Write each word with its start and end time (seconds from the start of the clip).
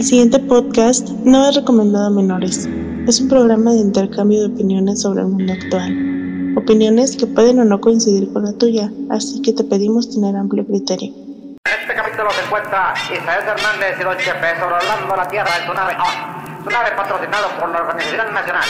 El 0.00 0.06
siguiente 0.06 0.38
podcast 0.38 1.10
no 1.28 1.46
es 1.46 1.56
recomendado 1.56 2.06
a 2.06 2.10
menores. 2.10 2.66
Es 3.06 3.20
un 3.20 3.28
programa 3.28 3.72
de 3.72 3.80
intercambio 3.80 4.40
de 4.40 4.46
opiniones 4.46 5.02
sobre 5.02 5.20
el 5.20 5.26
mundo 5.26 5.52
actual. 5.52 6.56
Opiniones 6.56 7.18
que 7.18 7.26
pueden 7.26 7.60
o 7.60 7.66
no 7.66 7.82
coincidir 7.82 8.32
con 8.32 8.44
la 8.44 8.54
tuya, 8.54 8.90
así 9.10 9.42
que 9.42 9.52
te 9.52 9.62
pedimos 9.62 10.08
tener 10.08 10.34
amplio 10.36 10.64
criterio. 10.64 11.12
En 11.12 11.80
este 11.82 11.94
capítulo 11.94 12.30
se 12.32 12.40
encuentra 12.40 12.94
Isaías 13.12 13.44
Hernández 13.44 14.00
y 14.00 14.02
Don 14.02 14.16
Chepe 14.16 14.56
sobrevolando 14.56 15.16
la 15.16 15.28
Tierra 15.28 15.52
en 15.60 15.66
su 15.68 15.74
nave 15.74 15.92
ON. 15.92 16.64
Su 16.64 16.70
nave 16.70 16.90
patrocinado 16.96 17.48
por 17.60 17.68
la 17.68 17.78
Organización 17.84 18.32
Nacional. 18.32 18.64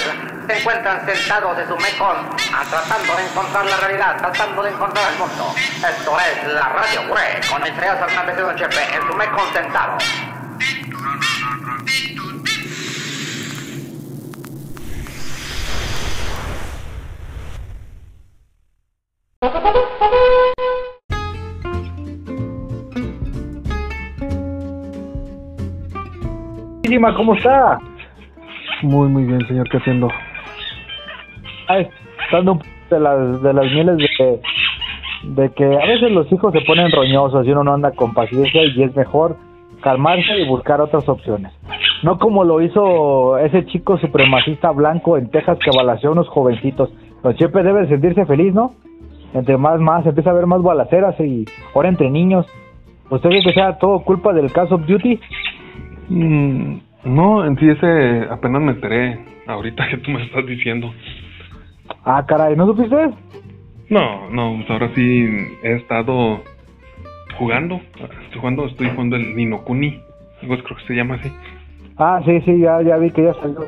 Se 0.49 0.59
encuentran 0.59 1.07
sentados 1.07 1.55
en 1.63 1.69
su 1.71 1.77
Mekong, 1.79 2.27
ah, 2.27 2.67
tratando 2.67 3.15
de 3.15 3.23
encontrar 3.23 3.67
la 3.71 3.77
realidad, 3.77 4.19
tratando 4.19 4.65
de 4.65 4.71
encontrar 4.71 5.05
el 5.15 5.19
mundo. 5.23 5.47
Esto 5.79 6.11
es 6.11 6.55
la 6.59 6.75
Radio 6.75 7.07
Cure, 7.07 7.39
con 7.47 7.63
Isaías 7.63 8.03
Hernández 8.03 8.35
y 8.35 8.43
Don 8.43 8.57
Chepe 8.59 8.83
en 8.99 9.03
su 9.07 9.15
Mekong 9.15 9.53
sentados. 9.55 10.03
¿Cómo 27.17 27.35
está? 27.35 27.79
Muy, 28.83 29.09
muy 29.09 29.25
bien, 29.25 29.47
señor. 29.47 29.69
¿Qué 29.69 29.79
haciendo? 29.79 30.09
Ay, 31.69 31.89
dando 32.33 32.53
un 32.53 32.63
de 32.91 33.01
las, 33.01 33.43
de 33.43 33.53
las 33.53 33.65
mieles 33.67 33.97
de, 33.97 34.41
de 35.23 35.53
que 35.53 35.65
a 35.65 35.87
veces 35.87 36.11
los 36.13 36.31
hijos 36.33 36.53
se 36.53 36.61
ponen 36.63 36.91
roñosos 36.91 37.47
y 37.47 37.51
uno 37.53 37.65
no 37.65 37.75
anda 37.75 37.93
con 37.93 38.13
paciencia 38.13 38.65
y 38.65 38.83
es 38.83 38.95
mejor 38.97 39.37
calmarse 39.83 40.39
y 40.39 40.49
buscar 40.49 40.81
otras 40.81 41.09
opciones. 41.09 41.53
No 42.03 42.19
como 42.19 42.45
lo 42.45 42.61
hizo 42.61 43.39
ese 43.39 43.65
chico 43.67 43.99
supremacista 43.99 44.71
blanco 44.71 45.17
en 45.17 45.31
Texas 45.31 45.59
que 45.59 45.71
balaceó 45.77 46.11
a 46.11 46.13
unos 46.13 46.29
jovencitos. 46.29 46.91
Don 47.23 47.35
Chepe 47.37 47.63
debe 47.63 47.87
sentirse 47.87 48.27
feliz, 48.27 48.53
¿no? 48.53 48.75
Entre 49.35 49.57
más, 49.57 49.81
más, 49.81 50.05
empieza 50.07 50.31
a 50.31 50.33
haber 50.33 50.47
más 50.47 50.63
balaceras 50.63 51.19
y 51.21 51.45
ahora 51.75 51.89
entre 51.89 52.11
niños. 52.11 52.47
¿Usted 53.11 53.29
cree 53.29 53.43
que 53.43 53.53
sea 53.53 53.79
todo 53.79 54.01
culpa 54.01 54.33
del 54.33 54.53
caso 54.53 54.79
Beauty? 54.79 55.21
Mm, 56.09 56.79
no, 57.05 57.45
en 57.45 57.59
sí 57.59 57.69
ese 57.69 58.27
apenas 58.31 58.63
me 58.63 58.73
enteré 58.73 59.19
ahorita 59.47 59.89
que 59.89 59.99
tú 59.99 60.11
me 60.11 60.25
estás 60.25 60.47
diciendo. 60.47 60.93
Ah, 62.05 62.25
caray, 62.27 62.57
¿no 62.57 62.67
supiste? 62.67 62.97
No, 63.89 64.31
no, 64.31 64.57
pues 64.57 64.71
ahora 64.71 64.91
sí 64.95 65.27
he 65.63 65.75
estado 65.75 66.41
jugando. 67.37 67.81
Estoy 68.25 68.41
jugando, 68.41 68.67
estoy 68.67 68.91
jugando 68.91 69.17
el 69.17 69.35
Ninokuni. 69.35 70.01
Algo 70.43 70.57
creo 70.63 70.77
que 70.79 70.87
se 70.87 70.95
llama 70.95 71.17
así. 71.17 71.31
Ah, 71.97 72.21
sí, 72.25 72.41
sí, 72.43 72.61
ya, 72.61 72.81
ya 72.83 72.97
vi 72.97 73.11
que 73.11 73.25
ya 73.25 73.35
salió. 73.35 73.67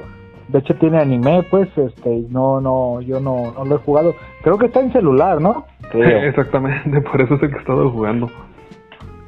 De 0.52 0.58
hecho 0.58 0.74
tiene 0.76 0.98
anime, 0.98 1.42
pues, 1.50 1.68
este, 1.78 2.24
no, 2.28 2.60
no, 2.60 3.00
yo 3.00 3.20
no, 3.20 3.52
no 3.56 3.64
lo 3.64 3.76
he 3.76 3.78
jugado. 3.78 4.14
Creo 4.42 4.58
que 4.58 4.66
está 4.66 4.80
en 4.80 4.92
celular, 4.92 5.40
¿no? 5.40 5.64
Creo. 5.90 6.28
Exactamente, 6.28 7.00
por 7.00 7.20
eso 7.22 7.34
es 7.36 7.42
el 7.42 7.48
que 7.50 7.56
he 7.56 7.60
estado 7.60 7.90
jugando. 7.90 8.28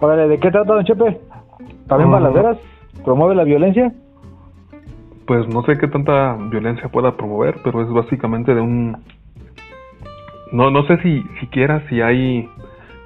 Órale, 0.00 0.28
¿de 0.28 0.39
qué 0.39 0.50
trata, 0.50 0.75
don 0.75 0.84
Chepe? 0.84 1.19
¿También 1.89 2.11
Ah. 2.11 2.19
balaceras? 2.20 2.58
¿Promueve 3.05 3.34
la 3.34 3.44
violencia? 3.44 3.92
Pues 5.27 5.48
no 5.48 5.62
sé 5.62 5.78
qué 5.78 5.89
tanta 5.89 6.36
violencia 6.50 6.89
pueda 6.89 7.16
promover, 7.16 7.56
pero 7.64 7.81
es 7.83 7.88
básicamente 7.91 8.55
de 8.55 8.61
un... 8.61 8.97
No, 10.53 10.70
no 10.70 10.83
sé 10.84 10.98
si 10.98 11.22
siquiera 11.41 11.83
si 11.88 12.00
hay 12.03 12.48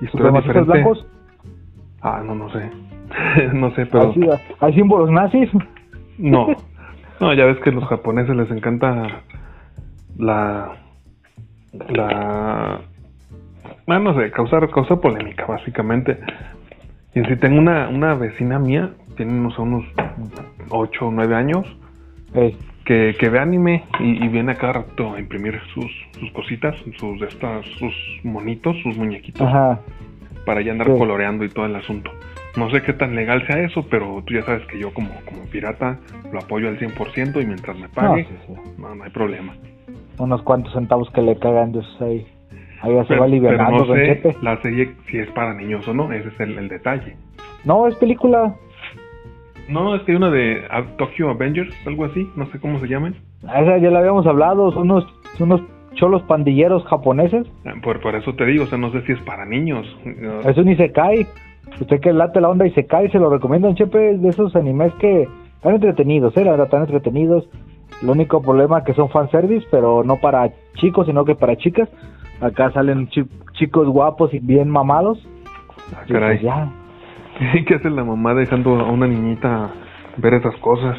historias 0.01 0.11
¿Supremacistas 0.11 0.67
diferentes. 0.67 0.93
blancos? 1.05 1.07
Ah, 2.03 2.21
no, 2.25 2.35
no 2.35 2.51
sé. 2.51 2.69
no 3.55 3.71
sé, 3.77 3.87
pero... 3.87 4.09
¿Hay, 4.09 4.15
sí- 4.15 4.29
¿Hay 4.61 4.73
símbolos 4.75 5.11
nazis? 5.11 5.49
No. 6.19 6.49
No, 7.21 7.33
ya 7.35 7.45
ves 7.47 7.59
que 7.61 7.71
a 7.71 7.73
los 7.73 7.85
japoneses 7.85 8.35
les 8.37 8.51
encanta 8.51 9.23
la... 10.19 10.77
La... 11.89 12.81
Ah, 13.87 13.99
no 13.99 14.15
sé, 14.19 14.31
causar, 14.31 14.69
causar 14.71 15.01
polémica, 15.01 15.47
básicamente. 15.47 16.19
Y 17.15 17.25
si 17.25 17.37
tengo 17.37 17.59
una, 17.59 17.89
una 17.89 18.15
vecina 18.15 18.59
mía, 18.59 18.91
tiene 19.17 19.33
unos, 19.33 19.59
unos 19.59 19.85
8 20.71 21.07
o 21.07 21.11
9 21.11 21.35
años, 21.35 21.67
que, 22.85 23.17
que 23.19 23.29
ve 23.29 23.39
anime 23.39 23.85
y, 24.01 24.25
y 24.25 24.29
viene 24.29 24.53
a 24.53 24.55
cada 24.55 24.75
rato 24.75 25.15
a 25.15 25.19
imprimir 25.21 25.59
sus, 25.75 25.91
sus 26.19 26.31
cositas, 26.33 26.77
sus 26.99 27.21
estas, 27.23 27.65
sus 27.79 27.95
monitos, 28.23 28.77
sus 28.83 28.97
muñequitos, 28.97 29.47
Ajá. 29.47 29.81
para 30.47 30.61
ya 30.63 30.73
andar 30.73 30.87
Sí. 30.89 30.93
coloreando 30.99 31.45
y 31.45 31.49
todo 31.49 31.67
el 31.67 31.77
asunto. 31.77 32.11
No 32.59 32.71
sé 32.71 32.83
qué 32.83 32.93
tan 32.93 33.15
legal 33.15 33.47
sea 33.47 33.61
eso, 33.61 33.87
pero 33.89 34.23
tú 34.27 34.35
ya 34.35 34.43
sabes 34.43 34.67
que 34.67 34.79
yo 34.79 34.93
como, 34.93 35.11
como 35.25 35.45
pirata 35.45 35.99
lo 36.33 36.41
apoyo 36.41 36.69
al 36.69 36.79
100% 36.79 37.41
y 37.43 37.47
mientras 37.47 37.77
me 37.77 37.87
No, 37.87 37.93
pague, 37.95 38.25
sí, 38.25 38.35
sí. 38.47 38.53
no, 38.79 38.95
no 38.95 39.05
hay 39.05 39.11
problema. 39.11 39.55
Unos 40.19 40.43
cuantos 40.43 40.73
centavos 40.73 41.09
que 41.13 41.23
le 41.23 41.39
cagan 41.39 41.71
de 41.73 41.81
esos 41.81 42.03
ahí. 42.03 42.27
Ahí 42.83 42.95
ya 42.95 43.03
se 43.03 43.09
Pero, 43.09 43.21
va 43.21 43.27
aliviando, 43.27 43.71
no 43.71 43.87
sé 43.87 44.23
la 44.43 44.61
serie 44.63 44.91
si 45.11 45.19
es 45.19 45.29
para 45.31 45.55
niños 45.55 45.87
o 45.89 45.95
no, 45.95 46.13
ese 46.13 46.29
es 46.29 46.41
el, 46.41 46.59
el 46.59 46.69
detalle. 46.69 47.17
No, 47.65 47.87
es 47.89 47.95
película. 47.97 48.55
No, 49.69 49.95
es 49.95 50.03
que 50.03 50.13
hay 50.13 50.17
una 50.17 50.31
de 50.31 50.63
ah, 50.71 50.83
Tokyo 50.97 51.29
Avengers, 51.31 51.73
algo 51.87 52.07
así, 52.07 52.29
no 52.37 52.47
sé 52.51 52.59
cómo 52.59 52.81
se 52.81 52.89
llaman. 52.89 53.15
Esa 53.43 53.79
ya 53.79 53.91
la 53.91 53.99
habíamos 54.01 54.27
hablado. 54.27 54.73
Son 54.73 54.91
unos, 54.91 55.05
son 55.37 55.53
unos 55.53 55.63
cholos 55.95 56.23
pandilleros 56.23 56.85
japoneses. 56.87 57.47
Ah, 57.67 57.75
Por, 57.83 58.01
por 58.01 58.15
eso 58.15 58.33
te 58.35 58.47
digo, 58.47 58.65
o 58.65 58.67
sea, 58.67 58.79
no 58.79 58.91
sé 58.93 59.03
si 59.03 59.13
es 59.13 59.21
para 59.21 59.45
niños. 59.45 59.87
No, 60.05 60.41
Es 60.41 60.57
un 60.57 60.69
Isekai. 60.69 61.27
Usted 61.81 62.01
que 62.01 62.13
late 62.13 62.41
la 62.41 62.49
onda 62.49 62.67
Isekai, 62.67 63.11
se 63.11 63.19
lo 63.19 63.31
recomiendo, 63.31 63.69
don 63.69 63.77
Chepe. 63.77 64.13
Es 64.13 64.23
de 64.23 64.29
esos 64.29 64.55
animes 64.57 64.93
que 64.95 65.29
están 65.57 65.75
entretenidos, 65.75 66.37
¿eh? 66.37 66.45
La 66.45 66.53
verdad, 66.53 66.67
están 66.67 66.81
entretenidos. 66.83 67.49
El 68.03 68.11
único 68.11 68.43
problema 68.43 68.79
es 68.79 68.85
que 68.85 68.95
son 68.95 69.09
fanservice, 69.11 69.67
pero 69.71 70.03
no 70.05 70.17
para 70.17 70.51
chicos, 70.75 71.07
sino 71.07 71.25
que 71.25 71.35
para 71.35 71.57
chicas. 71.57 71.89
Acá 72.41 72.71
salen 72.73 73.09
chi- 73.09 73.27
chicos 73.55 73.89
guapos 73.89 74.33
y 74.35 74.39
bien 74.39 74.69
mamados. 74.69 75.27
Ah, 75.95 76.03
Y 76.07 76.13
caray. 76.13 76.39
pues 76.39 76.43
ya. 76.43 76.69
¿Qué 77.67 77.75
hace 77.75 77.91
la 77.91 78.05
mamá 78.05 78.35
dejando 78.35 78.79
a 78.81 78.91
una 78.91 79.07
niñita 79.07 79.71
ver 80.17 80.35
esas 80.35 80.57
cosas? 80.57 80.97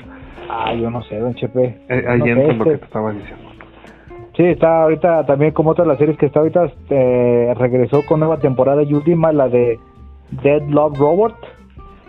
Ah, 0.49 0.73
yo 0.73 0.89
no 0.89 1.01
sé, 1.03 1.17
don 1.19 1.35
Chepe. 1.35 1.77
Eh, 1.89 2.05
ahí 2.07 2.19
No 2.19 2.25
lo 2.25 2.33
que 2.35 2.49
este- 2.51 2.77
te 2.79 2.85
estaba 2.85 3.11
diciendo. 3.11 3.49
Sí, 4.35 4.43
está 4.45 4.83
ahorita 4.83 5.25
también 5.25 5.51
como 5.51 5.71
otras 5.71 5.85
las 5.87 5.97
series 5.97 6.17
que 6.17 6.25
está 6.27 6.39
ahorita, 6.39 6.71
eh, 6.89 7.53
regresó 7.57 8.05
con 8.05 8.21
nueva 8.21 8.37
temporada 8.39 8.83
y 8.83 8.93
última, 8.93 9.33
la 9.33 9.49
de 9.49 9.77
Dead 10.31 10.61
Love 10.67 10.97
Robot. 10.97 11.35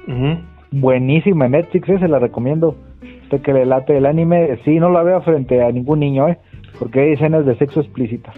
Ujú. 0.06 0.38
Buenísima 0.72 1.46
en 1.46 1.52
Netflix, 1.52 1.88
eh, 1.88 1.98
se 1.98 2.08
la 2.08 2.18
recomiendo. 2.18 2.76
Usted 3.24 3.42
que 3.42 3.52
le 3.52 3.66
late 3.66 3.96
el 3.96 4.06
anime, 4.06 4.58
sí, 4.64 4.78
no 4.78 4.90
la 4.90 5.02
vea 5.02 5.20
frente 5.20 5.62
a 5.62 5.70
ningún 5.70 6.00
niño, 6.00 6.28
eh, 6.28 6.38
porque 6.78 7.00
hay 7.00 7.12
escenas 7.12 7.46
de 7.46 7.56
sexo 7.56 7.80
explícitas. 7.80 8.34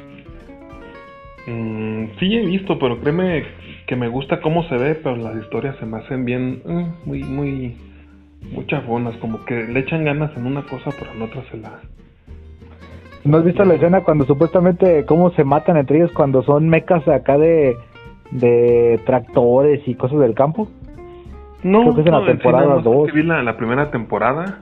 Mm, 1.47 2.05
sí 2.19 2.37
he 2.37 2.47
visto, 2.47 2.79
pero 2.79 3.01
créeme 3.01 3.45
que 3.87 3.97
me 3.97 4.09
gusta 4.09 4.41
cómo 4.41 4.63
se 4.65 4.77
ve, 4.77 4.95
pero 4.95 5.17
las 5.17 5.37
historias 5.37 5.77
se 5.77 5.87
me 5.87 5.99
hacen 5.99 6.25
bien, 6.25 6.63
eh, 6.67 6.87
muy, 7.05 7.25
muy, 7.25 7.77
muy 8.53 8.67
chafonas, 8.67 9.17
como 9.17 9.45
que 9.45 9.65
le 9.65 9.81
echan 9.81 10.05
ganas 10.05 10.31
en 10.37 10.47
una 10.47 10.63
cosa, 10.63 10.91
pero 10.99 11.13
en 11.13 11.23
otra 11.23 11.43
se 11.51 11.57
la... 11.57 11.81
¿No 13.25 13.39
has 13.39 13.45
visto 13.45 13.65
la 13.65 13.75
escena 13.75 14.01
cuando 14.01 14.25
supuestamente 14.25 15.05
cómo 15.07 15.31
se 15.31 15.45
matan 15.45 15.77
entre 15.77 15.99
ellos 15.99 16.13
cuando 16.13 16.43
son 16.43 16.69
mecas 16.69 17.07
acá 17.07 17.39
de, 17.39 17.77
de 18.33 19.01
tractores 19.07 19.87
y 19.87 19.95
cosas 19.95 20.19
del 20.21 20.35
campo? 20.35 20.69
No, 21.63 21.83
Creo 21.83 21.95
que 21.95 22.01
es 22.01 22.07
en 22.07 22.13
la 22.13 22.19
no, 22.21 22.25
sí 22.27 22.33
temporada 22.33 22.65
nada 22.65 22.75
más 22.77 22.85
dos. 22.85 23.07
que 23.07 23.13
Vi 23.13 23.23
la, 23.23 23.43
la 23.43 23.57
primera 23.57 23.91
temporada 23.91 24.59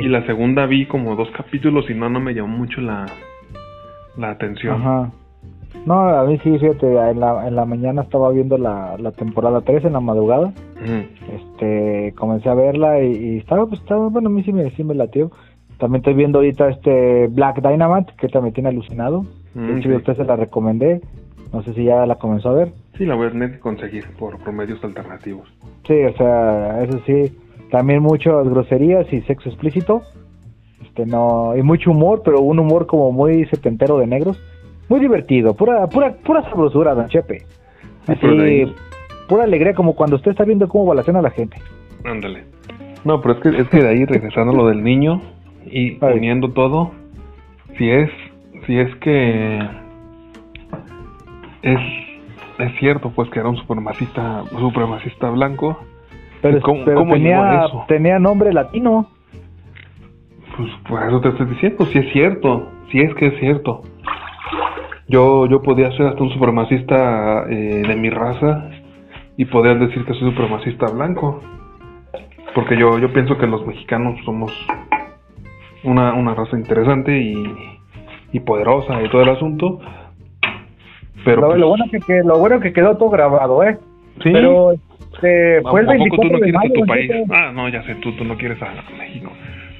y 0.00 0.08
la 0.08 0.24
segunda 0.26 0.66
vi 0.66 0.86
como 0.86 1.14
dos 1.14 1.28
capítulos 1.36 1.88
y 1.90 1.94
no, 1.94 2.08
no 2.08 2.18
me 2.20 2.32
llamó 2.34 2.56
mucho 2.56 2.80
la, 2.80 3.06
la 4.16 4.30
atención. 4.30 4.80
Ajá. 4.80 5.10
No, 5.84 6.00
a 6.08 6.24
mí 6.24 6.38
sí, 6.42 6.58
fíjate, 6.58 6.86
en 7.10 7.20
la, 7.20 7.46
en 7.46 7.54
la 7.54 7.64
mañana 7.66 8.02
estaba 8.02 8.30
viendo 8.30 8.56
la, 8.58 8.96
la 8.98 9.12
temporada 9.12 9.60
3 9.60 9.84
en 9.84 9.92
la 9.92 10.00
madrugada. 10.00 10.52
Este, 11.32 12.12
comencé 12.16 12.48
a 12.48 12.54
verla 12.54 13.00
y, 13.02 13.12
y 13.12 13.36
estaba, 13.38 13.66
pues 13.66 13.80
estaba, 13.80 14.08
bueno, 14.08 14.28
a 14.28 14.32
mí 14.32 14.42
sí 14.42 14.52
me, 14.52 14.70
sí 14.70 14.82
me 14.84 14.94
latió. 14.94 15.30
También 15.78 16.00
estoy 16.00 16.14
viendo 16.14 16.38
ahorita 16.38 16.70
este 16.70 17.28
Black 17.28 17.60
Dynamite, 17.60 18.14
que 18.18 18.28
también 18.28 18.54
tiene 18.54 18.70
alucinado. 18.70 19.24
Mm, 19.54 19.66
De 19.66 19.78
hecho, 19.78 19.88
sí. 19.90 19.94
a 19.94 19.98
usted 19.98 20.16
se 20.16 20.24
la 20.24 20.36
recomendé. 20.36 21.02
No 21.52 21.62
sé 21.62 21.74
si 21.74 21.84
ya 21.84 22.04
la 22.06 22.16
comenzó 22.16 22.48
a 22.48 22.54
ver. 22.54 22.72
Sí, 22.96 23.04
la 23.04 23.14
voy 23.14 23.26
a 23.26 23.30
tener 23.30 23.52
que 23.52 23.58
conseguir 23.58 24.04
por, 24.18 24.38
por 24.38 24.52
medios 24.52 24.82
alternativos. 24.82 25.48
Sí, 25.86 25.94
o 26.04 26.16
sea, 26.16 26.82
eso 26.82 27.00
sí. 27.06 27.36
También 27.70 28.02
muchas 28.02 28.48
groserías 28.48 29.12
y 29.12 29.20
sexo 29.22 29.48
explícito. 29.48 30.02
Este, 30.82 31.04
no, 31.04 31.54
y 31.56 31.62
mucho 31.62 31.90
humor, 31.90 32.22
pero 32.24 32.40
un 32.40 32.58
humor 32.58 32.86
como 32.86 33.12
muy 33.12 33.44
setentero 33.46 33.98
de 33.98 34.06
negros. 34.06 34.40
Muy 34.88 35.00
divertido, 35.00 35.54
pura, 35.54 35.86
pura, 35.88 36.14
pura 36.24 36.42
sabrosura, 36.42 36.94
don 36.94 37.08
Chepe. 37.08 37.40
Sí, 37.40 38.12
Así, 38.12 38.26
ahí- 38.26 38.74
pura 39.28 39.42
alegría, 39.44 39.74
como 39.74 39.94
cuando 39.96 40.16
usted 40.16 40.30
está 40.30 40.44
viendo 40.44 40.68
cómo 40.68 40.86
balacean 40.86 41.16
a 41.16 41.22
la 41.22 41.30
gente. 41.30 41.56
Ándale. 42.04 42.44
No, 43.04 43.20
pero 43.20 43.34
es 43.34 43.40
que, 43.40 43.48
es 43.60 43.68
que 43.68 43.78
de 43.82 43.88
ahí 43.88 44.04
regresando 44.04 44.52
lo 44.52 44.68
del 44.68 44.82
niño 44.84 45.20
y 45.66 45.98
uniendo 46.02 46.52
todo, 46.52 46.92
si 47.76 47.90
es, 47.90 48.08
si 48.66 48.78
es 48.78 48.94
que 48.96 49.58
es, 51.62 51.78
es 52.58 52.78
cierto 52.78 53.10
pues 53.10 53.28
que 53.30 53.38
era 53.40 53.48
un 53.48 53.56
supremacista, 53.56 54.44
supremacista 54.58 55.30
blanco, 55.30 55.78
Pero, 56.42 56.60
¿Cómo- 56.60 56.84
pero 56.84 56.98
cómo 57.00 57.14
tenía, 57.14 57.64
eso? 57.66 57.84
tenía 57.88 58.18
nombre 58.18 58.52
latino. 58.52 59.08
Pues 60.56 60.70
por 60.88 61.02
eso 61.02 61.20
te 61.20 61.28
estoy 61.30 61.46
diciendo, 61.46 61.86
si 61.86 61.98
es 61.98 62.12
cierto, 62.12 62.68
si 62.90 63.00
es 63.00 63.14
que 63.14 63.26
es 63.28 63.38
cierto. 63.40 63.82
Yo, 65.08 65.46
yo 65.46 65.62
podía 65.62 65.90
ser 65.92 66.06
hasta 66.06 66.22
un 66.22 66.30
supremacista 66.30 67.44
eh, 67.48 67.82
de 67.86 67.96
mi 67.96 68.10
raza 68.10 68.70
y 69.36 69.44
podrías 69.44 69.78
decir 69.80 70.04
que 70.04 70.14
soy 70.14 70.30
supremacista 70.30 70.86
blanco. 70.90 71.40
Porque 72.54 72.76
yo, 72.78 72.98
yo 72.98 73.12
pienso 73.12 73.36
que 73.38 73.46
los 73.46 73.66
mexicanos 73.66 74.18
somos 74.24 74.50
una, 75.84 76.14
una 76.14 76.34
raza 76.34 76.56
interesante 76.58 77.18
y, 77.18 77.78
y 78.32 78.40
poderosa 78.40 79.02
y 79.02 79.08
todo 79.10 79.22
el 79.22 79.28
asunto. 79.28 79.78
Pero 81.26 81.40
lo, 81.40 81.46
pues, 81.48 81.58
lo 81.58 81.68
bueno 81.68 81.84
que, 81.90 81.98
que 81.98 82.22
lo 82.24 82.38
bueno 82.38 82.60
que 82.60 82.72
quedó 82.72 82.96
todo 82.96 83.10
grabado, 83.10 83.62
¿eh? 83.64 83.76
sí, 84.22 84.30
Pero 84.32 84.72
este, 84.72 85.58
¿a 85.58 85.70
fue 85.70 85.80
el 85.80 85.90
a 85.90 85.92
poco 85.94 86.22
tú 86.22 86.28
24 86.28 86.30
no 86.30 86.38
de 86.38 86.44
quieres 86.44 86.54
a 86.54 86.58
mayo, 86.58 86.74
tu 86.74 86.86
país? 86.86 87.10
Ah, 87.30 87.52
no, 87.52 87.68
ya 87.68 87.82
sé, 87.82 87.96
tú, 87.96 88.12
tú 88.16 88.24
no 88.24 88.36
quieres 88.36 88.62
a 88.62 88.72
México. 88.96 89.32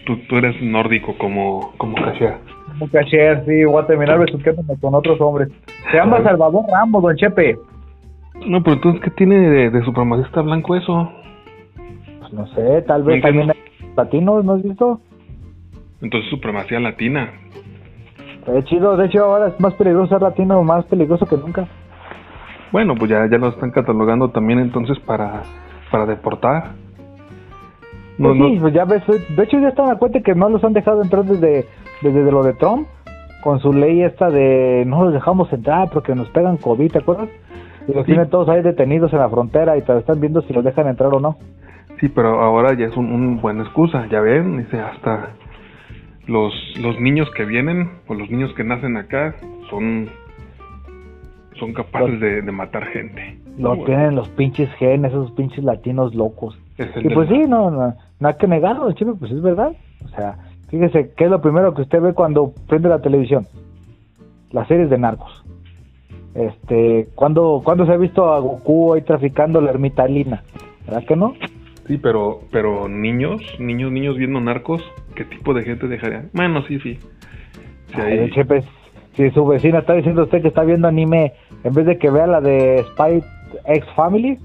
Tú, 0.04 0.16
tú 0.28 0.36
eres 0.38 0.60
nórdico 0.60 1.16
como, 1.18 1.72
como 1.78 1.94
Cashier. 1.96 2.34
Como 2.66 2.90
cashier, 2.90 3.44
sí, 3.46 3.64
voy 3.64 3.82
a 3.82 3.86
terminar 3.86 4.18
besuqueándome 4.18 4.76
con 4.80 4.94
otros 4.94 5.20
hombres. 5.20 5.48
Se 5.90 5.96
llama. 5.96 6.22
Salvador 6.22 6.64
Ramos, 6.70 7.02
don 7.02 7.16
Chepe. 7.16 7.56
No, 8.46 8.62
pero 8.62 8.74
entonces, 8.74 9.02
¿qué 9.02 9.10
tiene 9.10 9.38
de, 9.38 9.70
de 9.70 9.84
supremacista 9.84 10.42
blanco 10.42 10.74
eso? 10.74 11.10
Pues 12.20 12.32
no 12.32 12.46
sé, 12.48 12.82
tal 12.82 13.04
vez 13.04 13.16
¿En 13.16 13.20
qué 13.22 13.26
también 13.28 13.46
no? 13.46 13.52
hay 13.52 13.94
latinos, 13.96 14.44
¿no 14.44 14.52
has 14.54 14.62
visto? 14.62 15.00
Entonces, 16.02 16.28
supremacía 16.28 16.80
latina. 16.80 17.32
Es 18.54 18.64
chido, 18.66 18.96
de 18.96 19.06
hecho 19.06 19.24
ahora 19.24 19.48
es 19.48 19.60
más 19.60 19.74
peligroso 19.74 20.08
ser 20.14 20.22
latino, 20.22 20.62
más 20.62 20.84
peligroso 20.86 21.26
que 21.26 21.36
nunca. 21.36 21.66
Bueno, 22.72 22.94
pues 22.94 23.10
ya, 23.10 23.26
ya 23.30 23.38
lo 23.38 23.48
están 23.48 23.70
catalogando 23.70 24.28
también 24.30 24.58
entonces 24.58 24.98
para, 25.00 25.42
para 25.90 26.06
deportar. 26.06 26.72
No, 28.18 28.28
Pues 28.28 28.38
no, 28.40 28.48
sí, 28.48 28.58
pues 28.60 28.74
ya 28.74 28.84
ves, 28.84 29.02
de 29.06 29.42
hecho 29.42 29.58
ya 29.60 29.68
están 29.68 29.90
a 29.90 29.96
cuenta 29.96 30.20
que 30.20 30.34
no 30.34 30.48
los 30.48 30.62
han 30.64 30.72
dejado 30.72 31.02
entrar 31.02 31.24
desde, 31.24 31.66
desde 32.02 32.32
lo 32.32 32.42
de 32.42 32.54
Trump, 32.54 32.86
con 33.42 33.60
su 33.60 33.72
ley 33.72 34.02
esta 34.02 34.30
de 34.30 34.84
no 34.86 35.04
los 35.04 35.12
dejamos 35.12 35.52
entrar 35.52 35.90
porque 35.90 36.14
nos 36.14 36.28
pegan 36.30 36.56
COVID, 36.56 36.90
¿te 36.92 36.98
acuerdas? 36.98 37.28
Y 37.86 37.92
los 37.92 38.04
Sí. 38.04 38.12
tienen 38.12 38.28
todos 38.30 38.48
ahí 38.48 38.62
detenidos 38.62 39.12
en 39.12 39.18
la 39.20 39.28
frontera 39.28 39.76
y 39.76 39.82
te 39.82 39.96
están 39.98 40.18
viendo 40.20 40.40
si 40.42 40.52
los 40.52 40.64
dejan 40.64 40.88
entrar 40.88 41.12
o 41.14 41.20
no. 41.20 41.36
sí, 42.00 42.08
pero 42.08 42.40
ahora 42.42 42.74
ya 42.74 42.86
es 42.86 42.96
un, 42.96 43.10
un 43.12 43.40
buena 43.40 43.62
excusa, 43.62 44.06
ya 44.10 44.20
ven, 44.20 44.58
dice, 44.58 44.78
hasta 44.80 45.30
los, 46.26 46.52
los 46.80 47.00
niños 47.00 47.30
que 47.36 47.44
vienen 47.44 47.90
o 48.08 48.14
los 48.14 48.30
niños 48.30 48.52
que 48.54 48.64
nacen 48.64 48.96
acá 48.96 49.36
son, 49.70 50.08
son 51.58 51.72
capaces 51.72 52.20
de, 52.20 52.42
de 52.42 52.52
matar 52.52 52.86
gente. 52.86 53.38
Lo 53.58 53.70
Bueno, 53.70 53.84
tienen 53.84 54.14
los 54.16 54.28
pinches 54.30 54.70
genes, 54.74 55.12
esos 55.12 55.30
pinches 55.32 55.64
latinos 55.64 56.14
locos. 56.14 56.58
Y 56.78 57.08
pues 57.08 57.28
sí, 57.28 57.44
no, 57.48 57.70
no, 57.70 57.94
no 58.20 58.28
hay 58.28 58.34
que 58.34 58.46
negarlo, 58.46 58.92
chico, 58.92 59.16
pues 59.18 59.32
es 59.32 59.40
verdad. 59.40 59.72
O 60.04 60.08
sea, 60.08 60.36
fíjese, 60.68 61.12
¿qué 61.16 61.24
es 61.24 61.30
lo 61.30 61.40
primero 61.40 61.74
que 61.74 61.82
usted 61.82 62.00
ve 62.00 62.12
cuando 62.12 62.52
prende 62.66 62.88
la 62.88 63.00
televisión? 63.00 63.46
Las 64.50 64.68
series 64.68 64.90
de 64.90 64.98
narcos. 64.98 65.44
Este, 66.34 67.08
¿cuándo, 67.14 67.62
¿cuándo 67.64 67.86
se 67.86 67.92
ha 67.92 67.96
visto 67.96 68.30
a 68.30 68.40
Goku 68.40 68.92
ahí 68.92 69.00
traficando 69.00 69.60
la 69.60 69.70
ermitalina? 69.70 70.42
¿Verdad 70.84 71.04
que 71.06 71.16
no? 71.16 71.34
Sí, 71.86 71.98
pero, 71.98 72.40
pero 72.50 72.88
niños, 72.88 73.40
niños, 73.60 73.92
niños 73.92 74.16
viendo 74.16 74.40
narcos, 74.40 74.82
¿qué 75.14 75.24
tipo 75.24 75.54
de 75.54 75.62
gente 75.62 75.86
dejarían? 75.86 76.30
Bueno, 76.32 76.62
sí, 76.66 76.78
sí. 76.80 76.98
Sí, 77.94 78.00
Ay, 78.00 78.18
hay- 78.18 78.30
Chepe, 78.30 78.62
si 79.14 79.30
su 79.30 79.46
vecina 79.46 79.78
está 79.78 79.94
diciendo 79.94 80.24
usted 80.24 80.42
que 80.42 80.48
está 80.48 80.64
viendo 80.64 80.88
anime, 80.88 81.32
en 81.62 81.72
vez 81.74 81.86
de 81.86 81.96
que 81.98 82.10
vea 82.10 82.26
la 82.26 82.40
de 82.40 82.84
Spy 82.92 83.22
X 83.66 83.84
Family, 83.94 84.38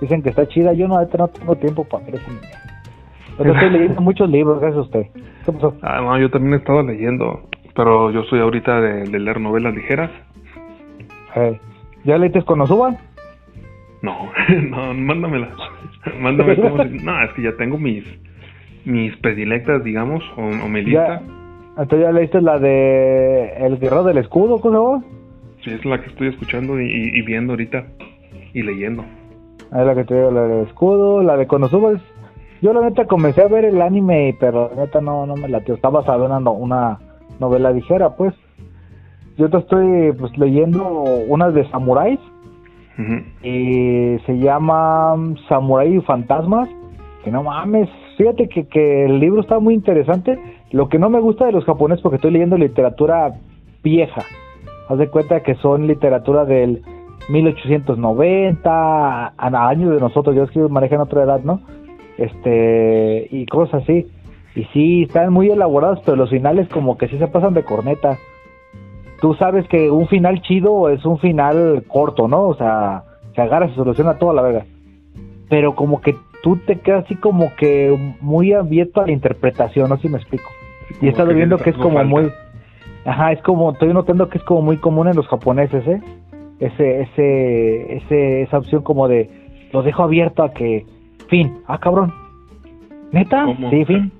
dicen 0.00 0.22
que 0.22 0.30
está 0.30 0.46
chida. 0.48 0.72
Yo 0.72 0.88
no, 0.88 1.00
no 1.00 1.28
tengo 1.28 1.56
tiempo 1.56 1.84
para 1.84 2.04
ver 2.06 2.16
ese 2.16 2.24
anime. 2.26 2.46
Pero 3.38 3.52
estoy 3.54 3.70
leyendo 3.70 4.00
muchos 4.00 4.28
libros, 4.28 4.60
gracias 4.60 4.78
a 4.78 4.82
usted. 4.82 5.06
¿Qué 5.46 5.52
pasó? 5.52 5.74
Ah, 5.82 6.00
no, 6.00 6.18
yo 6.18 6.28
también 6.30 6.54
he 6.54 6.56
estado 6.56 6.82
leyendo, 6.82 7.48
pero 7.74 8.10
yo 8.10 8.24
soy 8.24 8.40
ahorita 8.40 8.80
de, 8.80 9.04
de 9.04 9.18
leer 9.20 9.40
novelas 9.40 9.74
ligeras. 9.74 10.10
Eh, 11.36 11.58
¿Ya 12.04 12.18
leíste 12.18 12.42
con 12.42 12.60
Osuba? 12.60 12.96
No, 14.02 14.30
no, 14.68 14.92
mándamela. 14.94 15.50
Mándame 16.20 16.56
cómo 16.60 16.76
se... 16.82 16.88
No, 16.90 17.22
es 17.22 17.32
que 17.34 17.42
ya 17.42 17.52
tengo 17.56 17.78
mis 17.78 18.04
mis 18.86 19.14
predilectas, 19.18 19.84
digamos, 19.84 20.24
o, 20.38 20.40
o 20.42 20.68
mi 20.68 20.82
lista. 20.82 21.20
Entonces 21.76 22.00
ya 22.00 22.12
leíste 22.12 22.40
la 22.40 22.58
de 22.58 23.52
El 23.58 23.78
Guerrero 23.78 24.04
del 24.04 24.16
Escudo, 24.18 24.58
¿cómo? 24.58 25.04
Sí, 25.62 25.70
es 25.70 25.84
la 25.84 26.00
que 26.00 26.08
estoy 26.08 26.28
escuchando 26.28 26.80
y, 26.80 26.86
y- 26.86 27.18
y 27.18 27.22
viendo 27.22 27.52
ahorita 27.52 27.84
y 28.54 28.62
leyendo. 28.62 29.04
Es 29.58 29.86
la 29.86 29.94
que 29.94 30.04
te 30.04 30.14
digo, 30.14 30.30
la 30.30 30.42
del 30.46 30.66
Escudo, 30.66 31.22
la 31.22 31.36
de 31.36 31.46
Konosuba. 31.46 31.92
Yo 32.62 32.72
la 32.72 32.80
neta 32.80 33.04
comencé 33.06 33.42
a 33.42 33.48
ver 33.48 33.66
el 33.66 33.80
anime, 33.82 34.34
pero 34.40 34.70
la 34.74 34.82
neta 34.84 35.00
no, 35.02 35.26
no 35.26 35.36
me 35.36 35.48
latió. 35.48 35.74
Está 35.74 35.90
basado 35.90 36.24
en 36.26 36.32
una 36.48 36.98
novela 37.38 37.70
ligera, 37.70 38.16
pues. 38.16 38.34
Yo 39.36 39.48
te 39.50 39.58
estoy 39.58 40.12
pues 40.18 40.36
leyendo 40.38 40.82
unas 41.28 41.52
de 41.54 41.68
samuráis 41.70 42.18
Ujú. 43.00 43.22
y 43.42 44.18
se 44.26 44.38
llama 44.38 45.14
Samurai 45.48 45.96
y 45.96 46.00
Fantasmas. 46.00 46.68
Que 47.24 47.30
no 47.30 47.42
mames, 47.42 47.88
fíjate 48.16 48.48
que, 48.48 48.66
que 48.66 49.04
el 49.04 49.20
libro 49.20 49.42
está 49.42 49.58
muy 49.58 49.74
interesante. 49.74 50.38
Lo 50.70 50.88
que 50.88 50.98
no 50.98 51.10
me 51.10 51.20
gusta 51.20 51.46
de 51.46 51.52
los 51.52 51.64
japoneses, 51.64 52.02
porque 52.02 52.16
estoy 52.16 52.30
leyendo 52.30 52.56
literatura 52.56 53.34
vieja. 53.82 54.22
Haz 54.88 54.98
de 54.98 55.08
cuenta 55.08 55.42
que 55.42 55.54
son 55.56 55.86
literatura 55.86 56.44
del 56.44 56.82
1890, 57.28 58.70
a, 58.70 59.32
a 59.36 59.68
años 59.68 59.94
de 59.94 60.00
nosotros. 60.00 60.34
Yo 60.34 60.44
es 60.44 60.50
que 60.50 60.60
manejan 60.60 61.00
otra 61.00 61.24
edad, 61.24 61.40
¿no? 61.42 61.60
Este, 62.16 63.28
y 63.30 63.46
cosas 63.46 63.82
así. 63.82 64.06
Y 64.54 64.64
sí, 64.72 65.02
están 65.04 65.32
muy 65.32 65.48
elaborados, 65.48 66.00
pero 66.04 66.16
los 66.16 66.30
finales 66.30 66.68
como 66.68 66.98
que 66.98 67.08
sí 67.08 67.18
se 67.18 67.28
pasan 67.28 67.54
de 67.54 67.62
corneta 67.62 68.18
tú 69.20 69.34
sabes 69.34 69.66
que 69.68 69.90
un 69.90 70.08
final 70.08 70.40
chido 70.42 70.88
es 70.88 71.04
un 71.04 71.18
final 71.18 71.84
corto, 71.86 72.28
¿no? 72.28 72.48
O 72.48 72.54
sea, 72.54 73.04
se 73.34 73.42
agarra, 73.42 73.68
se 73.68 73.74
soluciona 73.74 74.18
toda 74.18 74.34
la 74.34 74.42
verga. 74.42 74.66
Pero 75.48 75.74
como 75.74 76.00
que 76.00 76.16
tú 76.42 76.56
te 76.56 76.78
quedas 76.78 77.04
así 77.04 77.16
como 77.16 77.54
que 77.56 78.14
muy 78.20 78.52
abierto 78.52 79.00
a 79.00 79.06
la 79.06 79.12
interpretación, 79.12 79.88
no 79.88 79.96
sé 79.96 80.02
si 80.02 80.08
me 80.08 80.18
explico. 80.18 80.48
Y 81.00 81.06
he 81.06 81.10
estado 81.10 81.34
viendo 81.34 81.58
que 81.58 81.70
es 81.70 81.76
como 81.76 81.94
falta. 81.94 82.08
muy... 82.08 82.30
Ajá, 83.04 83.32
es 83.32 83.42
como, 83.42 83.72
estoy 83.72 83.92
notando 83.94 84.28
que 84.28 84.38
es 84.38 84.44
como 84.44 84.62
muy 84.62 84.76
común 84.76 85.08
en 85.08 85.16
los 85.16 85.26
japoneses, 85.26 85.86
¿eh? 85.86 86.00
Ese, 86.58 87.00
ese, 87.02 87.96
ese, 87.96 88.42
esa 88.42 88.58
opción 88.58 88.82
como 88.82 89.08
de, 89.08 89.30
lo 89.72 89.82
dejo 89.82 90.02
abierto 90.02 90.42
a 90.42 90.52
que, 90.52 90.84
fin, 91.28 91.58
ah, 91.66 91.78
cabrón. 91.78 92.12
¿Neta? 93.12 93.46
¿Cómo? 93.46 93.70
Sí, 93.70 93.84
fin. 93.86 94.12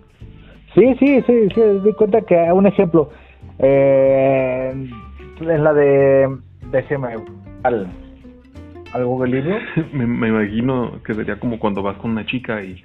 Sí, 0.74 0.94
sí, 0.98 1.22
sí, 1.26 1.48
sí, 1.54 1.60
di 1.84 1.92
cuenta 1.92 2.22
que, 2.22 2.36
un 2.52 2.66
ejemplo, 2.66 3.10
eh, 3.62 4.72
en 5.40 5.64
la 5.64 5.72
de, 5.72 6.28
déjeme, 6.70 7.08
al, 7.62 7.86
al 8.92 9.04
Google 9.04 9.40
Libro, 9.40 9.56
me, 9.92 10.06
me 10.06 10.28
imagino 10.28 11.02
que 11.04 11.14
sería 11.14 11.38
como 11.38 11.58
cuando 11.58 11.82
vas 11.82 11.96
con 11.98 12.10
una 12.12 12.26
chica 12.26 12.62
y, 12.62 12.82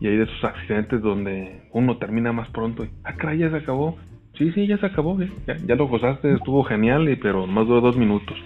y 0.00 0.06
hay 0.08 0.16
de 0.16 0.24
esos 0.24 0.44
accidentes 0.44 1.00
donde 1.02 1.62
uno 1.72 1.96
termina 1.98 2.32
más 2.32 2.48
pronto 2.50 2.84
y, 2.84 2.90
ah, 3.04 3.14
caray, 3.16 3.38
ya 3.38 3.50
se 3.50 3.56
acabó. 3.56 3.96
Sí, 4.38 4.50
sí, 4.52 4.66
ya 4.66 4.78
se 4.78 4.86
acabó, 4.86 5.20
eh. 5.20 5.30
ya, 5.46 5.56
ya 5.66 5.74
lo 5.74 5.86
gozaste, 5.88 6.32
estuvo 6.32 6.64
genial, 6.64 7.08
y- 7.08 7.16
pero 7.16 7.46
más 7.46 7.66
duró 7.66 7.80
dos 7.82 7.96
minutos. 7.96 8.36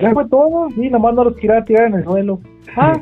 ya 0.00 0.12
fue 0.12 0.28
todo, 0.28 0.68
sí, 0.70 0.88
nomás 0.88 1.14
no 1.14 1.24
los 1.24 1.34
quería 1.36 1.64
tirar 1.64 1.86
en 1.88 1.94
el 1.94 2.04
suelo. 2.04 2.40
Ah, 2.76 3.00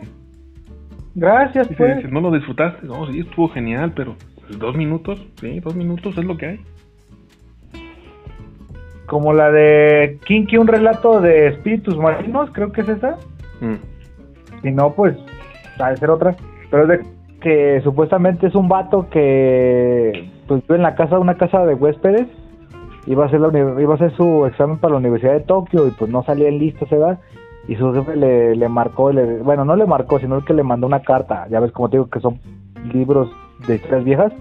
gracias, 1.15 1.69
pues. 1.77 1.97
dice, 1.97 2.09
no 2.09 2.21
lo 2.21 2.31
disfrutaste, 2.31 2.87
no, 2.87 3.07
sí, 3.11 3.21
estuvo 3.21 3.49
genial, 3.49 3.93
pero 3.95 4.17
pues, 4.47 4.59
dos 4.59 4.77
minutos, 4.77 5.25
sí, 5.41 5.61
dos 5.61 5.75
minutos 5.75 6.17
es 6.17 6.25
lo 6.25 6.37
que 6.37 6.47
hay. 6.47 6.61
Como 9.07 9.33
la 9.33 9.51
de 9.51 10.19
Kinky, 10.25 10.57
un 10.57 10.67
relato 10.67 11.21
de 11.21 11.49
espíritus 11.49 11.97
marinos, 11.97 12.51
creo 12.53 12.73
que 12.73 12.81
es 12.81 12.89
esa. 12.89 13.19
Mm. 13.61 13.75
Si 14.63 14.71
no, 14.71 14.93
pues, 14.95 15.17
ha 15.79 15.91
de 15.91 15.97
ser 15.97 16.11
otra. 16.11 16.35
Pero 16.71 16.83
es 16.85 16.89
de 16.89 17.07
que 17.41 17.81
supuestamente 17.83 18.47
es 18.47 18.55
un 18.55 18.69
vato 18.69 19.09
que 19.11 20.31
pues 20.49 20.63
vive 20.63 20.77
en 20.77 20.83
la 20.83 20.95
casa, 20.95 21.19
una 21.19 21.37
casa 21.37 21.65
de 21.67 21.75
huéspedes. 21.75 22.27
Iba 23.07 23.25
a 23.25 23.27
hacer, 23.27 23.41
la 23.41 23.81
iba 23.81 23.93
a 23.93 23.97
hacer 23.97 24.17
su 24.17 24.47
examen 24.47 24.79
para 24.79 24.93
la 24.93 24.99
Universidad 24.99 25.35
de 25.35 25.41
Tokio 25.41 25.87
y 25.87 25.91
pues 25.91 26.11
no 26.11 26.23
salía 26.25 26.49
en 26.49 26.59
lista 26.59 26.87
esa 26.87 26.97
edad. 26.97 27.19
Y 27.69 27.77
su 27.77 27.93
jefe 27.93 28.17
le, 28.17 28.57
le 28.57 28.69
marcó, 28.69 29.13
le, 29.13 29.43
bueno, 29.43 29.65
no 29.65 29.77
le 29.77 29.87
marcó, 29.87 30.19
sino 30.19 30.43
que 30.45 30.55
le 30.55 30.63
mandó 30.63 30.87
una 30.87 31.01
carta. 31.01 31.47
Ya 31.51 31.61
ves, 31.61 31.73
como 31.73 31.91
te 31.91 31.99
digo, 31.99 32.09
que 32.09 32.21
son 32.21 32.39
libros 32.93 33.31
de 33.67 33.77
historias 33.77 34.05
viejas. 34.05 34.33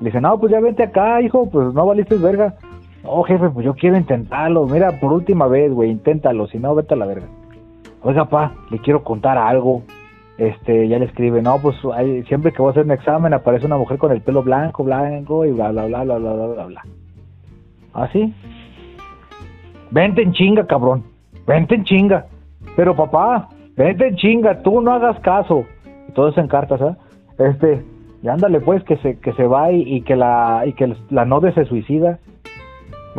Le 0.00 0.06
dice, 0.06 0.20
no, 0.20 0.38
pues 0.38 0.52
ya 0.52 0.60
vente 0.60 0.82
acá, 0.82 1.20
hijo, 1.22 1.48
pues 1.50 1.72
no 1.74 1.86
valiste 1.86 2.16
verga. 2.16 2.54
No, 3.08 3.22
jefe, 3.22 3.48
pues 3.50 3.64
yo 3.64 3.74
quiero 3.74 3.96
intentarlo. 3.96 4.66
Mira, 4.66 5.00
por 5.00 5.12
última 5.12 5.46
vez, 5.46 5.72
güey, 5.72 5.90
inténtalo, 5.90 6.46
si 6.46 6.58
no, 6.58 6.74
vete 6.74 6.94
a 6.94 6.96
la 6.96 7.06
verga. 7.06 7.26
Oiga, 8.02 8.26
pa, 8.26 8.52
le 8.70 8.78
quiero 8.78 9.02
contar 9.02 9.38
algo. 9.38 9.82
Este, 10.36 10.86
ya 10.86 10.98
le 10.98 11.06
escribe, 11.06 11.42
no, 11.42 11.58
pues 11.58 11.76
hay- 11.94 12.22
siempre 12.24 12.52
que 12.52 12.62
voy 12.62 12.68
a 12.68 12.70
hacer 12.72 12.84
un 12.84 12.92
examen 12.92 13.34
aparece 13.34 13.66
una 13.66 13.76
mujer 13.76 13.98
con 13.98 14.12
el 14.12 14.20
pelo 14.20 14.42
blanco, 14.44 14.84
blanco 14.84 15.44
y 15.44 15.50
bla, 15.50 15.72
bla, 15.72 15.86
bla, 15.86 16.04
bla, 16.04 16.18
bla, 16.18 16.32
bla, 16.32 16.46
bla, 16.46 16.64
bla. 16.66 16.82
¿Así? 17.94 18.32
Vente 19.90 20.22
en 20.22 20.32
chinga, 20.32 20.66
cabrón. 20.66 21.02
Vente 21.46 21.74
en 21.74 21.84
chinga. 21.84 22.26
Pero 22.76 22.94
papá, 22.94 23.48
vente 23.76 24.06
en 24.08 24.16
chinga, 24.16 24.62
tú 24.62 24.80
no 24.80 24.92
hagas 24.92 25.18
caso. 25.20 25.64
todo 26.14 26.28
eso 26.28 26.40
en 26.40 26.48
cartas, 26.48 26.80
¿ah? 26.82 26.96
Este, 27.38 27.84
y 28.22 28.28
ándale 28.28 28.60
pues 28.60 28.82
que 28.84 28.96
se 28.98 29.18
que 29.18 29.32
se 29.32 29.46
va 29.46 29.70
y, 29.72 29.82
y 29.82 30.00
que 30.02 30.16
la 30.16 30.64
y 30.66 30.72
que 30.74 30.94
la 31.10 31.24
novia 31.24 31.52
se 31.52 31.64
suicida. 31.64 32.18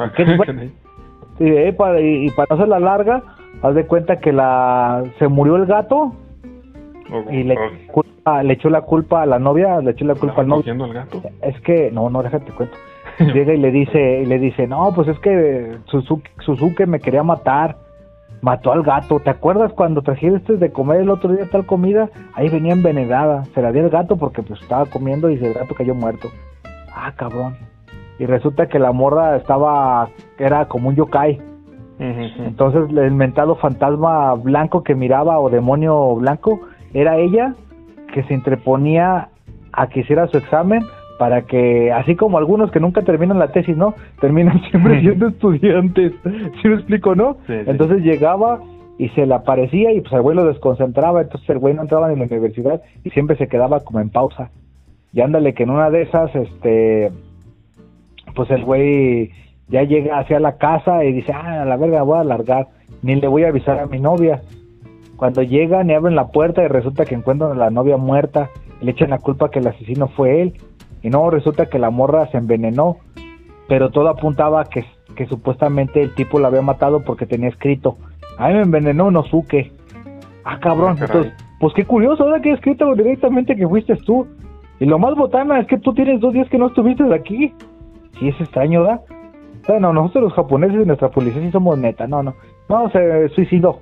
Ah, 0.05 0.11
eh, 1.39 1.73
para, 1.77 1.99
y, 2.01 2.25
y 2.27 2.29
para 2.31 2.47
no 2.49 2.55
hacer 2.55 2.67
la 2.67 2.79
larga, 2.79 3.23
haz 3.61 3.75
de 3.75 3.85
cuenta 3.85 4.17
que 4.19 4.31
la 4.33 5.03
se 5.19 5.27
murió 5.27 5.55
el 5.55 5.65
gato 5.65 6.13
O- 7.11 7.31
y 7.31 7.43
le, 7.43 7.55
o- 7.55 7.91
culpa- 7.91 8.43
le 8.43 8.53
echó 8.53 8.69
la 8.69 8.81
culpa 8.81 9.21
a 9.23 9.25
la 9.25 9.39
novia, 9.39 9.79
le 9.81 9.91
echó 9.91 10.05
la 10.05 10.13
culpa 10.15 10.41
¿Estaba 10.41 10.41
al 10.41 10.47
novio. 10.77 10.93
gato? 10.93 11.21
Es 11.41 11.59
que, 11.61 11.89
no, 11.91 12.09
no, 12.09 12.21
déjate 12.23 12.51
cuento. 12.51 12.75
Llega 13.19 13.53
y 13.53 13.57
le 13.57 13.71
dice, 13.71 14.21
y 14.21 14.25
le 14.25 14.37
dice, 14.39 14.67
no, 14.67 14.91
pues 14.93 15.07
es 15.07 15.19
que 15.19 15.77
Suzuki, 15.85 16.29
Suzuki 16.45 16.85
me 16.85 16.99
quería 16.99 17.23
matar, 17.23 17.75
mató 18.41 18.71
al 18.71 18.83
gato. 18.83 19.19
¿Te 19.19 19.29
acuerdas 19.29 19.73
cuando 19.73 20.01
trajiste 20.01 20.55
de 20.57 20.71
comer 20.71 21.01
el 21.01 21.09
otro 21.09 21.33
día 21.33 21.49
tal 21.51 21.65
comida? 21.65 22.09
Ahí 22.33 22.47
venía 22.49 22.71
envenenada. 22.73 23.43
Se 23.53 23.61
la 23.61 23.71
dio 23.73 23.83
el 23.83 23.89
gato 23.89 24.15
porque 24.15 24.41
pues 24.41 24.61
estaba 24.61 24.85
comiendo 24.85 25.29
y 25.29 25.33
el 25.43 25.53
gato 25.53 25.75
cayó 25.75 25.95
muerto. 25.95 26.29
Ah, 26.95 27.11
cabrón. 27.15 27.57
Y 28.19 28.25
resulta 28.25 28.67
que 28.67 28.79
la 28.79 28.91
morra 28.91 29.37
estaba, 29.37 30.09
era 30.37 30.67
como 30.67 30.89
un 30.89 30.95
yokai. 30.95 31.39
Entonces 31.99 32.83
el 32.95 33.11
mentado 33.11 33.55
fantasma 33.55 34.33
blanco 34.35 34.83
que 34.83 34.95
miraba 34.95 35.39
o 35.39 35.49
demonio 35.49 36.15
blanco 36.15 36.61
era 36.93 37.17
ella 37.17 37.55
que 38.13 38.23
se 38.23 38.33
entreponía 38.33 39.29
a 39.73 39.87
que 39.87 40.01
hiciera 40.01 40.27
su 40.27 40.37
examen 40.37 40.81
para 41.17 41.41
que, 41.41 41.91
así 41.91 42.15
como 42.15 42.37
algunos 42.37 42.71
que 42.71 42.79
nunca 42.79 43.01
terminan 43.01 43.39
la 43.39 43.51
tesis, 43.51 43.75
¿no? 43.75 43.93
Terminan 44.21 44.61
siempre 44.71 45.01
siendo 45.01 45.27
estudiantes. 45.27 46.13
¿Sí 46.61 46.67
me 46.69 46.75
explico, 46.75 47.15
no? 47.15 47.33
Sí, 47.45 47.53
sí. 47.53 47.63
Entonces 47.67 48.01
llegaba 48.01 48.61
y 48.97 49.09
se 49.09 49.25
le 49.25 49.33
aparecía 49.33 49.91
y 49.91 50.01
pues 50.01 50.13
el 50.13 50.21
güey 50.21 50.35
lo 50.35 50.45
desconcentraba, 50.45 51.21
entonces 51.21 51.49
el 51.49 51.59
güey 51.59 51.73
no 51.73 51.81
entraba 51.81 52.11
en 52.11 52.19
la 52.19 52.25
universidad 52.25 52.81
y 53.03 53.09
siempre 53.09 53.35
se 53.35 53.47
quedaba 53.47 53.81
como 53.81 53.99
en 53.99 54.09
pausa. 54.09 54.51
Y 55.11 55.21
ándale 55.21 55.53
que 55.53 55.63
en 55.63 55.71
una 55.71 55.89
de 55.89 56.03
esas, 56.03 56.33
este, 56.35 57.11
pues 58.35 58.49
el 58.51 58.63
güey 58.63 59.31
ya 59.67 59.83
llega 59.83 60.19
hacia 60.19 60.39
la 60.39 60.57
casa 60.57 61.03
y 61.03 61.13
dice, 61.13 61.31
ah, 61.33 61.61
a 61.61 61.65
la 61.65 61.77
verga, 61.77 62.01
voy 62.03 62.17
a 62.17 62.21
alargar, 62.21 62.67
ni 63.01 63.15
le 63.15 63.27
voy 63.27 63.43
a 63.43 63.49
avisar 63.49 63.79
a 63.79 63.85
mi 63.85 63.99
novia. 63.99 64.41
Cuando 65.15 65.41
llegan 65.43 65.89
y 65.89 65.93
abren 65.93 66.15
la 66.15 66.27
puerta 66.27 66.63
y 66.63 66.67
resulta 66.67 67.05
que 67.05 67.15
encuentran 67.15 67.51
a 67.51 67.55
la 67.55 67.69
novia 67.69 67.97
muerta, 67.97 68.49
y 68.81 68.85
le 68.85 68.91
echan 68.91 69.09
la 69.09 69.17
culpa 69.19 69.51
que 69.51 69.59
el 69.59 69.67
asesino 69.67 70.07
fue 70.07 70.41
él, 70.41 70.53
y 71.01 71.09
no, 71.09 71.29
resulta 71.29 71.67
que 71.67 71.79
la 71.79 71.89
morra 71.89 72.27
se 72.31 72.37
envenenó, 72.37 72.97
pero 73.67 73.89
todo 73.91 74.09
apuntaba 74.09 74.65
que, 74.65 74.85
que 75.15 75.27
supuestamente 75.27 76.01
el 76.01 76.15
tipo 76.15 76.39
la 76.39 76.47
había 76.47 76.61
matado 76.61 77.03
porque 77.03 77.25
tenía 77.25 77.49
escrito, 77.49 77.97
a 78.37 78.47
mí 78.47 78.53
me 78.55 78.61
envenenó 78.61 79.11
Nosuke. 79.11 79.71
Ah, 80.45 80.59
cabrón, 80.59 80.95
Ah, 80.97 81.05
caray. 81.05 81.17
entonces, 81.23 81.45
pues 81.59 81.73
qué 81.73 81.85
curioso, 81.85 82.23
ahora 82.23 82.41
que 82.41 82.49
he 82.49 82.53
escrito 82.53 82.95
directamente 82.95 83.55
que 83.55 83.67
fuiste 83.67 83.95
tú. 83.97 84.25
Y 84.79 84.85
lo 84.85 84.97
más 84.97 85.13
botana 85.15 85.59
es 85.59 85.67
que 85.67 85.77
tú 85.77 85.93
tienes 85.93 86.21
dos 86.21 86.33
días 86.33 86.47
que 86.49 86.57
no 86.57 86.67
estuviste 86.67 87.03
aquí. 87.13 87.53
Sí, 88.19 88.27
es 88.29 88.39
extraño, 88.41 88.81
¿verdad? 88.83 89.01
Bueno, 89.67 89.93
nosotros 89.93 90.23
los 90.25 90.33
japoneses 90.33 90.81
y 90.81 90.85
nuestra 90.85 91.09
policía 91.09 91.41
sí 91.41 91.51
somos 91.51 91.77
neta, 91.77 92.07
no, 92.07 92.23
no. 92.23 92.33
No, 92.69 92.89
se 92.91 93.29
suicidó. 93.29 93.79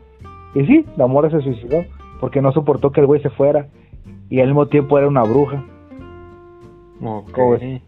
Y 0.56 0.66
sí, 0.66 0.86
la 0.96 1.08
morra 1.08 1.30
se 1.30 1.42
suicidó 1.42 1.84
porque 2.20 2.42
no 2.42 2.52
soportó 2.52 2.92
que 2.92 3.02
el 3.02 3.08
güey 3.08 3.22
se 3.22 3.30
fuera. 3.30 3.68
Y 4.30 4.40
al 4.42 4.48
mismo 4.48 4.68
tiempo 4.68 4.98
era 4.98 5.08
una 5.08 5.24
bruja. 5.24 5.64
Ok. 7.04 7.38
Sí, 7.60 7.82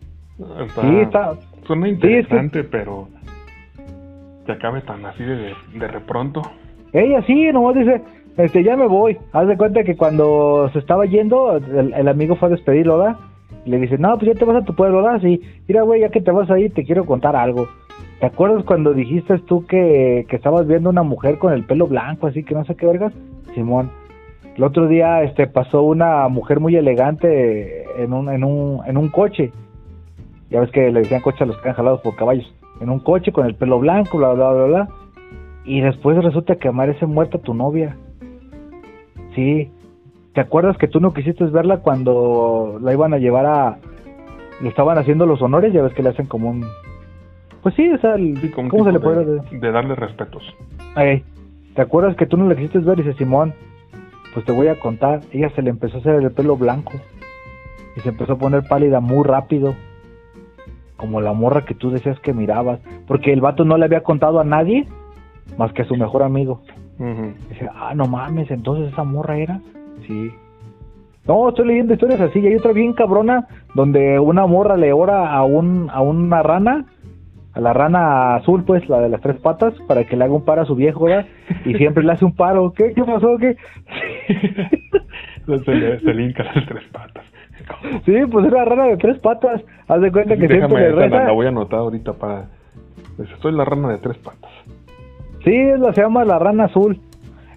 está... 1.01 1.33
Suena 1.65 1.87
Sí, 1.87 1.91
es 1.93 1.99
que- 1.99 2.07
interesante, 2.15 2.63
pero 2.63 3.07
que 4.45 4.51
acabe 4.53 4.81
tan 4.81 5.05
así 5.05 5.23
de, 5.23 5.53
de 5.75 5.87
repronto. 5.87 6.41
Ella 6.93 7.21
sí, 7.23 7.51
nomás 7.51 7.75
dice, 7.75 8.01
este, 8.37 8.63
ya 8.63 8.75
me 8.75 8.87
voy. 8.87 9.17
Haz 9.33 9.47
de 9.47 9.57
cuenta 9.57 9.83
que 9.83 9.95
cuando 9.95 10.69
se 10.73 10.79
estaba 10.79 11.05
yendo, 11.05 11.57
el, 11.57 11.93
el 11.93 12.07
amigo 12.07 12.35
fue 12.35 12.47
a 12.47 12.51
despedirlo, 12.51 12.97
¿verdad? 12.97 13.17
Le 13.69 13.77
dice, 13.77 13.99
no, 13.99 14.17
pues 14.17 14.33
ya 14.33 14.39
te 14.39 14.45
vas 14.45 14.63
a 14.63 14.65
tu 14.65 14.73
pueblo, 14.73 15.03
¿verdad? 15.03 15.21
Sí, 15.21 15.41
mira, 15.67 15.83
güey, 15.83 16.01
ya 16.01 16.09
que 16.09 16.21
te 16.21 16.31
vas 16.31 16.49
ahí, 16.49 16.69
te 16.69 16.83
quiero 16.83 17.05
contar 17.05 17.35
algo. 17.35 17.67
¿Te 18.19 18.25
acuerdas 18.25 18.63
cuando 18.65 18.93
dijiste 18.93 19.37
tú 19.39 19.65
que, 19.67 20.25
que 20.27 20.35
estabas 20.35 20.65
viendo 20.65 20.89
una 20.89 21.03
mujer 21.03 21.37
con 21.37 21.53
el 21.53 21.65
pelo 21.65 21.85
blanco, 21.85 22.25
así 22.25 22.43
que 22.43 22.55
no 22.55 22.65
sé 22.65 22.75
qué 22.75 22.87
vergas? 22.87 23.13
Simón. 23.53 23.91
El 24.55 24.63
otro 24.63 24.87
día 24.87 25.21
este, 25.21 25.45
pasó 25.45 25.83
una 25.83 26.27
mujer 26.29 26.59
muy 26.59 26.75
elegante 26.75 27.85
en 28.01 28.11
un, 28.11 28.27
en 28.29 28.43
un, 28.43 28.81
en 28.87 28.97
un 28.97 29.09
coche. 29.09 29.51
Ya 30.49 30.59
ves 30.59 30.71
que 30.71 30.91
le 30.91 31.01
decían 31.01 31.21
coche 31.21 31.43
a 31.43 31.47
los 31.47 31.55
que 31.57 31.61
eran 31.61 31.75
jalados 31.75 32.01
por 32.01 32.15
caballos. 32.15 32.51
En 32.81 32.89
un 32.89 32.99
coche 32.99 33.31
con 33.31 33.45
el 33.45 33.53
pelo 33.53 33.79
blanco, 33.79 34.17
bla, 34.17 34.33
bla, 34.33 34.51
bla, 34.51 34.65
bla. 34.65 34.89
Y 35.63 35.81
después 35.81 36.21
resulta 36.23 36.55
que 36.55 36.69
amanece 36.69 37.05
muerta 37.05 37.37
tu 37.37 37.53
novia. 37.53 37.95
Sí. 39.35 39.71
¿Te 40.33 40.41
acuerdas 40.41 40.77
que 40.77 40.87
tú 40.87 40.99
no 40.99 41.13
quisiste 41.13 41.43
verla 41.45 41.77
cuando 41.77 42.77
la 42.81 42.93
iban 42.93 43.13
a 43.13 43.17
llevar 43.17 43.45
a... 43.45 43.77
Le 44.61 44.69
estaban 44.69 44.97
haciendo 44.97 45.25
los 45.25 45.41
honores, 45.41 45.73
ya 45.73 45.81
ves 45.81 45.93
que 45.93 46.03
le 46.03 46.09
hacen 46.09 46.27
como 46.27 46.49
un... 46.49 46.65
Pues 47.63 47.75
sí, 47.75 47.89
o 47.91 47.97
sea, 47.99 48.15
el- 48.15 48.39
Sí, 48.39 48.49
como 48.51 48.69
¿cómo 48.69 48.85
se 48.85 48.91
le 48.91 48.99
puede 48.99 49.25
de, 49.25 49.41
de 49.59 49.71
darle 49.71 49.95
respetos. 49.95 50.43
Ey, 50.95 51.23
¿Te 51.75 51.81
acuerdas 51.81 52.15
que 52.15 52.25
tú 52.25 52.37
no 52.37 52.47
la 52.47 52.55
quisiste 52.55 52.79
ver? 52.79 52.99
Y 52.99 53.03
dice 53.03 53.17
Simón, 53.17 53.53
pues 54.33 54.45
te 54.45 54.51
voy 54.51 54.67
a 54.67 54.79
contar. 54.79 55.21
Ella 55.31 55.49
se 55.55 55.61
le 55.61 55.69
empezó 55.69 55.97
a 55.97 55.99
hacer 56.01 56.15
el 56.15 56.31
pelo 56.31 56.57
blanco. 56.57 56.93
Y 57.95 58.01
se 58.01 58.09
empezó 58.09 58.33
a 58.33 58.37
poner 58.37 58.63
pálida 58.67 58.99
muy 58.99 59.23
rápido. 59.23 59.75
Como 60.97 61.21
la 61.21 61.33
morra 61.33 61.65
que 61.65 61.73
tú 61.75 61.89
decías 61.91 62.19
que 62.19 62.33
mirabas. 62.33 62.79
Porque 63.07 63.31
el 63.33 63.41
vato 63.41 63.63
no 63.65 63.77
le 63.77 63.85
había 63.85 64.03
contado 64.03 64.39
a 64.39 64.43
nadie 64.43 64.85
más 65.57 65.71
que 65.73 65.81
a 65.81 65.85
su 65.85 65.95
mejor 65.95 66.21
amigo. 66.23 66.61
Dice, 67.49 67.69
ah, 67.73 67.93
no 67.95 68.05
mames, 68.05 68.51
entonces 68.51 68.91
esa 68.91 69.03
morra 69.03 69.37
era. 69.37 69.59
Sí. 70.07 70.31
No, 71.27 71.49
estoy 71.49 71.67
leyendo 71.67 71.93
historias 71.93 72.21
así. 72.21 72.39
Y 72.39 72.47
hay 72.47 72.55
otra 72.55 72.71
bien 72.71 72.93
cabrona 72.93 73.47
donde 73.75 74.19
una 74.19 74.47
morra 74.47 74.77
le 74.77 74.91
ora 74.93 75.31
a, 75.33 75.43
un, 75.43 75.89
a 75.91 76.01
una 76.01 76.41
rana, 76.41 76.85
a 77.53 77.59
la 77.59 77.73
rana 77.73 78.35
azul, 78.35 78.63
pues, 78.63 78.87
la 78.89 78.99
de 79.01 79.09
las 79.09 79.21
tres 79.21 79.37
patas, 79.39 79.73
para 79.87 80.03
que 80.05 80.15
le 80.17 80.23
haga 80.23 80.33
un 80.33 80.43
paro 80.45 80.63
a 80.63 80.65
su 80.65 80.75
viejo, 80.75 81.05
¿verdad? 81.05 81.25
Y 81.65 81.75
siempre 81.75 82.03
le 82.03 82.13
hace 82.13 82.25
un 82.25 82.35
paro. 82.35 82.73
¿Qué? 82.73 82.93
¿Qué 82.93 83.03
pasó? 83.03 83.37
¿Qué? 83.37 83.55
se, 85.65 85.75
le, 85.75 85.99
se 85.99 86.13
le 86.13 86.23
hinca 86.23 86.43
las 86.43 86.65
tres 86.65 86.83
patas. 86.91 87.25
Sí, 88.05 88.13
pues 88.31 88.45
era 88.45 88.65
rana 88.65 88.85
de 88.85 88.97
tres 88.97 89.19
patas. 89.19 89.61
Haz 89.87 90.01
de 90.01 90.11
cuenta 90.11 90.35
que 90.35 90.47
Déjame, 90.47 90.67
siempre 90.67 90.81
le 90.81 90.87
esa 90.89 90.95
la, 90.99 91.05
reza. 91.05 91.23
la 91.25 91.31
voy 91.33 91.45
a 91.45 91.49
anotar 91.49 91.79
ahorita 91.79 92.13
para... 92.13 92.45
Pues, 93.17 93.29
Soy 93.41 93.51
la 93.51 93.65
rana 93.65 93.89
de 93.89 93.97
tres 93.99 94.17
patas. 94.17 94.49
Sí, 95.43 95.53
es 95.53 95.79
la 95.79 95.93
se 95.93 96.01
llama 96.01 96.25
la 96.25 96.39
rana 96.39 96.65
azul. 96.65 96.99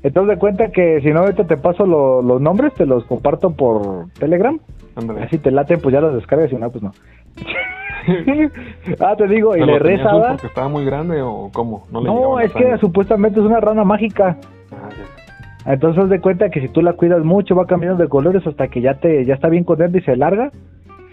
Entonces 0.03 0.35
de 0.35 0.39
cuenta 0.39 0.71
que 0.73 1.01
si 1.01 1.11
no 1.11 1.21
ahorita 1.21 1.45
te 1.47 1.57
paso 1.57 1.87
lo- 1.87 2.23
los 2.23 2.41
nombres, 2.41 2.75
te 2.75 2.87
los 2.87 3.05
comparto 3.05 3.51
por 3.55 4.07
Telegram. 4.19 4.59
Ándale. 4.97 5.23
Así 5.23 5.39
te 5.39 5.51
laten, 5.51 5.81
pues 5.81 5.93
ya 5.93 6.01
los 6.01 6.15
descargas 6.15 6.49
y 6.51 6.55
si 6.57 6.61
no, 6.61 6.71
pues 6.71 6.83
no. 6.83 6.93
ah, 9.01 9.15
te 9.17 9.29
digo, 9.29 9.57
y 9.57 9.61
¿Se 9.61 9.67
le 9.67 9.73
lo 9.73 9.79
tenía 9.79 9.97
reza, 9.97 10.09
azul 10.09 10.21
¿verdad? 10.21 10.33
porque 10.35 10.47
estaba 10.49 10.69
muy 10.69 10.85
grande 10.85 11.23
o 11.23 11.51
cómo? 11.53 11.87
No, 11.93 12.01
le 12.01 12.07
No, 12.09 12.15
llegaban 12.17 12.45
es 12.45 12.53
que 12.53 12.79
supuestamente 12.79 13.41
es 13.41 13.47
una 13.47 13.61
rana 13.61 13.85
mágica. 13.85 14.37
Ah, 14.73 14.89
ya. 14.91 15.73
Entonces 15.73 16.03
haz 16.03 16.11
de 16.11 16.21
cuenta 16.21 16.51
que 16.51 16.61
si 16.61 16.69
tú 16.69 16.83
la 16.83 16.95
cuidas 16.95 17.23
mucho, 17.25 17.55
va 17.55 17.67
cambiando 17.67 18.03
de 18.03 18.09
colores 18.09 18.45
hasta 18.47 18.67
que 18.69 18.81
ya 18.81 18.95
te 18.95 19.25
ya 19.25 19.35
está 19.35 19.49
bien 19.49 19.63
contenta 19.63 19.97
y 19.99 20.03
se 20.03 20.17
larga 20.17 20.51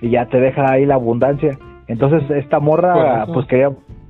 y 0.01 0.09
ya 0.09 0.25
te 0.25 0.39
deja 0.39 0.71
ahí 0.71 0.85
la 0.87 0.95
abundancia. 0.95 1.57
Entonces 1.87 2.23
esta 2.31 2.59
morra, 2.59 3.27
pues 3.27 3.45
quería... 3.45 3.67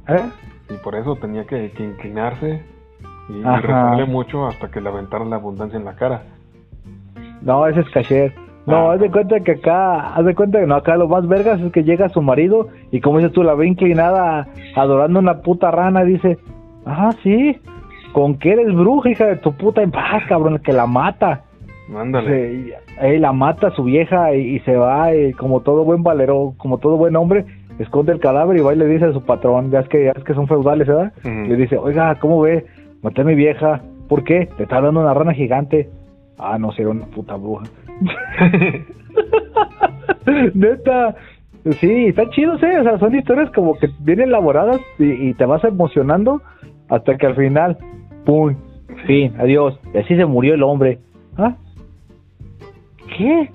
¿eh? 0.07 0.21
Y 0.69 0.73
por 0.83 0.95
eso 0.95 1.15
tenía 1.17 1.45
que, 1.45 1.71
que 1.71 1.83
inclinarse 1.83 2.61
y, 3.29 3.41
rezarle 3.43 4.05
mucho 4.05 4.47
hasta 4.47 4.69
que 4.69 4.81
le 4.81 4.89
aventaran 4.89 5.29
la 5.29 5.35
abundancia 5.37 5.77
en 5.77 5.85
la 5.85 5.95
cara. 5.95 6.23
No, 7.41 7.65
ese 7.67 7.81
es 7.81 7.89
caché. 7.89 8.33
No, 8.65 8.89
Ah. 8.89 8.93
haz 8.93 8.99
de 8.99 9.09
cuenta 9.09 9.39
que 9.39 9.53
acá, 9.53 10.13
haz 10.15 10.25
de 10.25 10.35
cuenta 10.35 10.59
que 10.59 10.67
no, 10.67 10.75
acá 10.75 10.95
lo 10.97 11.07
más 11.07 11.27
vergas 11.27 11.59
es 11.61 11.71
que 11.71 11.83
llega 11.83 12.09
su 12.09 12.21
marido 12.21 12.67
y 12.91 12.99
como 13.01 13.17
dices 13.19 13.33
tú, 13.33 13.41
la 13.43 13.55
ve 13.55 13.67
inclinada 13.67 14.47
adorando 14.75 15.19
una 15.19 15.41
puta 15.41 15.71
rana 15.71 16.03
dice, 16.03 16.37
ah, 16.85 17.11
sí, 17.23 17.57
¿con 18.13 18.37
qué 18.37 18.51
eres 18.51 18.73
bruja, 18.75 19.09
hija 19.09 19.25
de 19.27 19.37
tu 19.37 19.53
puta? 19.53 19.81
En 19.81 19.91
paz, 19.91 20.23
cabrón, 20.27 20.59
que 20.59 20.73
la 20.73 20.85
mata. 20.85 21.41
Mándale. 21.87 22.27
Se- 22.29 22.73
ahí 23.01 23.17
la 23.17 23.31
mata 23.31 23.67
a 23.67 23.71
su 23.71 23.83
vieja 23.83 24.35
y, 24.35 24.55
y 24.57 24.59
se 24.59 24.75
va 24.75 25.15
y 25.15 25.31
como 25.33 25.61
todo 25.61 25.83
buen 25.83 26.03
valero, 26.03 26.53
como 26.57 26.77
todo 26.77 26.97
buen 26.97 27.15
hombre, 27.15 27.45
esconde 27.79 28.11
el 28.11 28.19
cadáver 28.19 28.57
y 28.57 28.61
va 28.61 28.73
y 28.73 28.77
le 28.77 28.85
dice 28.85 29.05
a 29.05 29.13
su 29.13 29.23
patrón, 29.23 29.71
ya 29.71 29.79
es 29.79 29.87
que, 29.87 30.03
ya 30.05 30.11
es 30.11 30.23
que 30.23 30.33
son 30.35 30.47
feudales, 30.47 30.87
¿verdad? 30.87 31.13
Ujú. 31.23 31.29
Le 31.47 31.55
dice, 31.55 31.77
oiga, 31.77 32.13
¿cómo 32.19 32.41
ve? 32.41 32.65
Maté 33.01 33.21
a 33.21 33.25
mi 33.25 33.35
vieja. 33.35 33.81
¿Por 34.07 34.23
qué? 34.23 34.49
Te 34.57 34.63
está 34.63 34.81
dando 34.81 35.01
una 35.01 35.13
rana 35.13 35.33
gigante. 35.33 35.89
Ah, 36.37 36.57
no, 36.57 36.71
si 36.71 36.81
era 36.81 36.91
una 36.91 37.05
puta 37.05 37.35
bruja. 37.35 37.65
Neta. 40.53 41.15
Sí, 41.79 42.07
están 42.07 42.29
chidos, 42.29 42.61
¿eh? 42.63 42.79
O 42.79 42.83
sea, 42.83 42.97
son 42.99 43.15
historias 43.15 43.51
como 43.51 43.77
que 43.77 43.89
bien 43.99 44.21
elaboradas 44.21 44.79
y, 44.97 45.29
y 45.29 45.33
te 45.33 45.45
vas 45.45 45.63
emocionando 45.63 46.41
hasta 46.87 47.17
que 47.17 47.27
al 47.27 47.35
final, 47.35 47.77
¡pum! 48.25 48.55
Fin, 49.05 49.35
adiós. 49.39 49.79
Y 49.93 49.97
así 49.97 50.15
se 50.15 50.25
murió 50.25 50.53
el 50.53 50.63
hombre. 50.63 50.99
¿Ah? 51.37 51.55
¿Qué? 53.17 53.49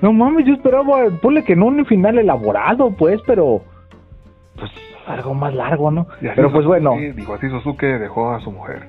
No 0.00 0.12
mames, 0.12 0.46
yo 0.46 0.54
esperaba, 0.54 1.04
ponle 1.20 1.44
que 1.44 1.56
no 1.56 1.66
un 1.66 1.86
final 1.86 2.18
elaborado, 2.18 2.90
pues, 2.90 3.20
pero... 3.26 3.62
Pues 4.56 4.70
algo 5.06 5.34
más 5.34 5.54
largo, 5.54 5.90
¿no? 5.90 6.06
Pero 6.20 6.50
pues 6.52 6.66
bueno. 6.66 6.94
Digo, 6.96 7.34
así 7.34 7.48
Suzuki 7.48 7.86
dejó 7.86 8.30
a 8.32 8.40
su 8.40 8.50
mujer. 8.52 8.82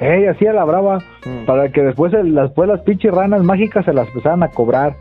Ey, 0.00 0.26
así 0.26 0.46
a 0.46 0.52
la 0.52 0.64
brava, 0.64 0.98
Mm. 1.24 1.46
para 1.46 1.70
que 1.70 1.82
después, 1.82 2.12
el- 2.12 2.34
después 2.34 2.68
las 2.68 2.80
pinches 2.82 3.12
ranas 3.14 3.42
mágicas 3.42 3.84
se 3.84 3.92
las 3.94 4.08
empezaran 4.08 4.42
a 4.42 4.48
cobrar. 4.48 4.94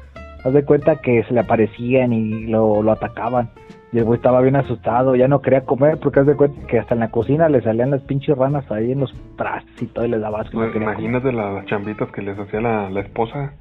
Haz 0.46 0.54
de 0.54 0.64
cuenta 0.64 0.98
que 1.02 1.24
se 1.24 1.34
le 1.34 1.40
aparecían 1.42 2.14
y 2.14 2.46
lo, 2.48 2.82
lo 2.84 2.92
atacaban. 2.92 3.50
Y 3.92 3.98
el 3.98 4.04
güey 4.04 4.18
estaba 4.18 4.42
bien 4.42 4.56
asustado, 4.58 5.16
ya 5.16 5.28
no 5.28 5.42
quería 5.42 5.62
comer 5.62 5.98
porque 6.02 6.20
haz 6.20 6.28
de 6.28 6.36
cuenta 6.36 6.68
que 6.68 6.80
hasta 6.80 6.94
en 6.96 7.00
la 7.00 7.10
cocina 7.12 7.48
le 7.50 7.62
salían 7.62 7.92
las 7.92 8.02
pinches 8.02 8.38
ranas 8.38 8.70
ahí 8.72 8.92
en 8.92 9.00
los 9.00 9.14
trastes 9.38 9.82
y 9.82 9.88
todo 9.88 10.06
y 10.06 10.10
le 10.10 10.20
daba 10.20 10.42
asco. 10.42 10.54
no 10.58 10.64
Pues, 10.64 10.74
comer. 10.74 10.90
imagínate 10.90 11.32
la- 11.32 11.52
las 11.52 11.66
chambitas 11.66 12.10
que 12.12 12.22
les 12.22 12.38
hacía 12.38 12.62
la, 12.62 12.90
la 12.90 13.00
esposa. 13.02 13.54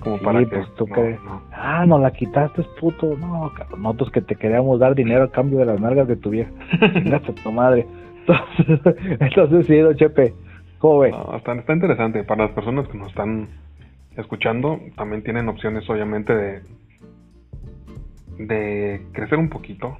Como 0.00 0.18
Sí, 0.18 0.24
para 0.24 0.40
que. 0.40 0.46
pues 0.46 0.74
tú 0.76 0.86
no, 0.86 0.94
crees. 0.94 1.22
no. 1.24 1.42
Ah, 1.52 1.84
no 1.86 1.98
la 1.98 2.10
quitaste, 2.12 2.62
puto. 2.80 3.16
No, 3.16 3.52
cabrón, 3.56 3.82
nosotros 3.82 4.10
que 4.12 4.20
te 4.22 4.36
queríamos 4.36 4.78
dar 4.80 4.94
dinero 4.94 5.24
a 5.24 5.30
cambio 5.30 5.58
de 5.58 5.66
las 5.66 5.80
nalgas 5.80 6.06
de 6.08 6.16
tu 6.16 6.30
vieja. 6.30 6.50
Chingaste 6.92 7.32
tu 7.32 7.52
madre. 7.52 7.86
Entonces, 8.20 8.96
entonces 9.20 9.66
sí, 9.66 9.80
Chepe. 9.96 10.34
¿Cómo 10.78 11.00
ve? 11.00 11.10
No, 11.10 11.36
está, 11.36 11.52
está 11.54 11.72
interesante. 11.72 12.22
Para 12.24 12.44
las 12.44 12.52
personas 12.52 12.86
que 12.88 12.96
nos 12.98 13.08
están 13.08 13.48
escuchando, 14.16 14.78
también 14.96 15.22
tienen 15.24 15.48
opciones, 15.48 15.88
obviamente, 15.90 16.34
de, 16.34 16.62
de 18.38 19.02
crecer 19.12 19.38
un 19.38 19.48
poquito, 19.48 19.96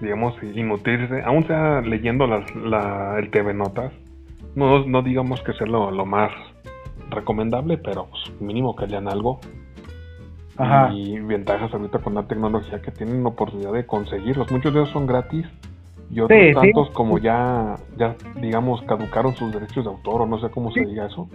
digamos, 0.00 0.34
y 0.42 0.62
nutrirse, 0.62 1.22
aún 1.22 1.46
sea 1.46 1.80
leyendo 1.82 2.26
las, 2.26 2.54
la, 2.56 3.16
el 3.18 3.30
TV 3.30 3.52
Notas. 3.54 3.92
No, 4.54 4.86
no 4.86 5.02
digamos 5.02 5.42
que 5.42 5.52
sea 5.54 5.66
lo, 5.66 5.90
lo 5.90 6.06
más 6.06 6.30
recomendable, 7.10 7.78
pero 7.78 8.06
pues, 8.06 8.40
mínimo 8.40 8.74
que 8.76 8.86
lean 8.86 9.08
algo. 9.08 9.40
Ajá. 10.56 10.92
Y 10.92 11.18
ventajas 11.18 11.72
ahorita 11.72 11.98
con 11.98 12.14
la 12.14 12.24
tecnología 12.24 12.80
que 12.80 12.90
tienen 12.90 13.22
la 13.22 13.30
oportunidad 13.30 13.72
de 13.72 13.86
conseguirlos. 13.86 14.50
Muchos 14.52 14.72
de 14.72 14.80
ellos 14.80 14.90
son 14.90 15.06
gratis 15.06 15.46
y 16.10 16.20
otros 16.20 16.38
Sí, 16.38 16.48
sí. 16.48 16.54
tantos 16.54 16.90
como 16.90 17.18
ya, 17.18 17.76
ya, 17.96 18.14
digamos, 18.40 18.82
caducaron 18.82 19.34
sus 19.34 19.52
derechos 19.52 19.84
de 19.84 19.90
autor 19.90 20.22
o 20.22 20.26
no 20.26 20.38
sé 20.38 20.48
cómo 20.50 20.70
se 20.70 20.84
diga 20.84 21.06
eso. 21.06 21.28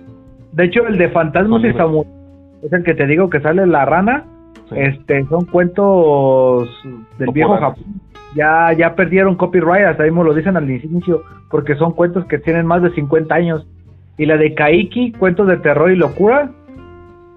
De 0.53 0.65
hecho, 0.65 0.87
el 0.87 0.97
de 0.97 1.09
Fantasmas 1.09 1.63
y. 1.63 1.73
Samurai 1.73 2.19
es 2.61 2.73
el 2.73 2.83
que 2.83 2.93
te 2.93 3.07
digo 3.07 3.29
que 3.29 3.39
sale 3.41 3.65
la 3.65 3.85
rana. 3.85 4.25
Este, 4.71 5.25
son 5.25 5.45
cuentos 5.45 6.69
del 7.17 7.31
viejo. 7.31 7.57
Japón. 7.57 7.83
Ya, 8.35 8.71
ya 8.73 8.93
perdieron 8.93 9.35
copyright, 9.35 9.85
hasta 9.85 10.03
mismo 10.03 10.23
lo 10.23 10.35
dicen 10.35 10.55
al 10.55 10.69
inicio, 10.69 11.23
porque 11.49 11.75
son 11.75 11.93
cuentos 11.93 12.25
que 12.25 12.37
tienen 12.37 12.65
más 12.67 12.83
de 12.83 12.91
50 12.91 13.33
años. 13.33 13.67
Y 14.19 14.25
la 14.27 14.37
de 14.37 14.53
Kaiki, 14.53 15.13
cuentos 15.13 15.47
de 15.47 15.57
terror 15.57 15.89
y 15.91 15.95
locura, 15.95 16.51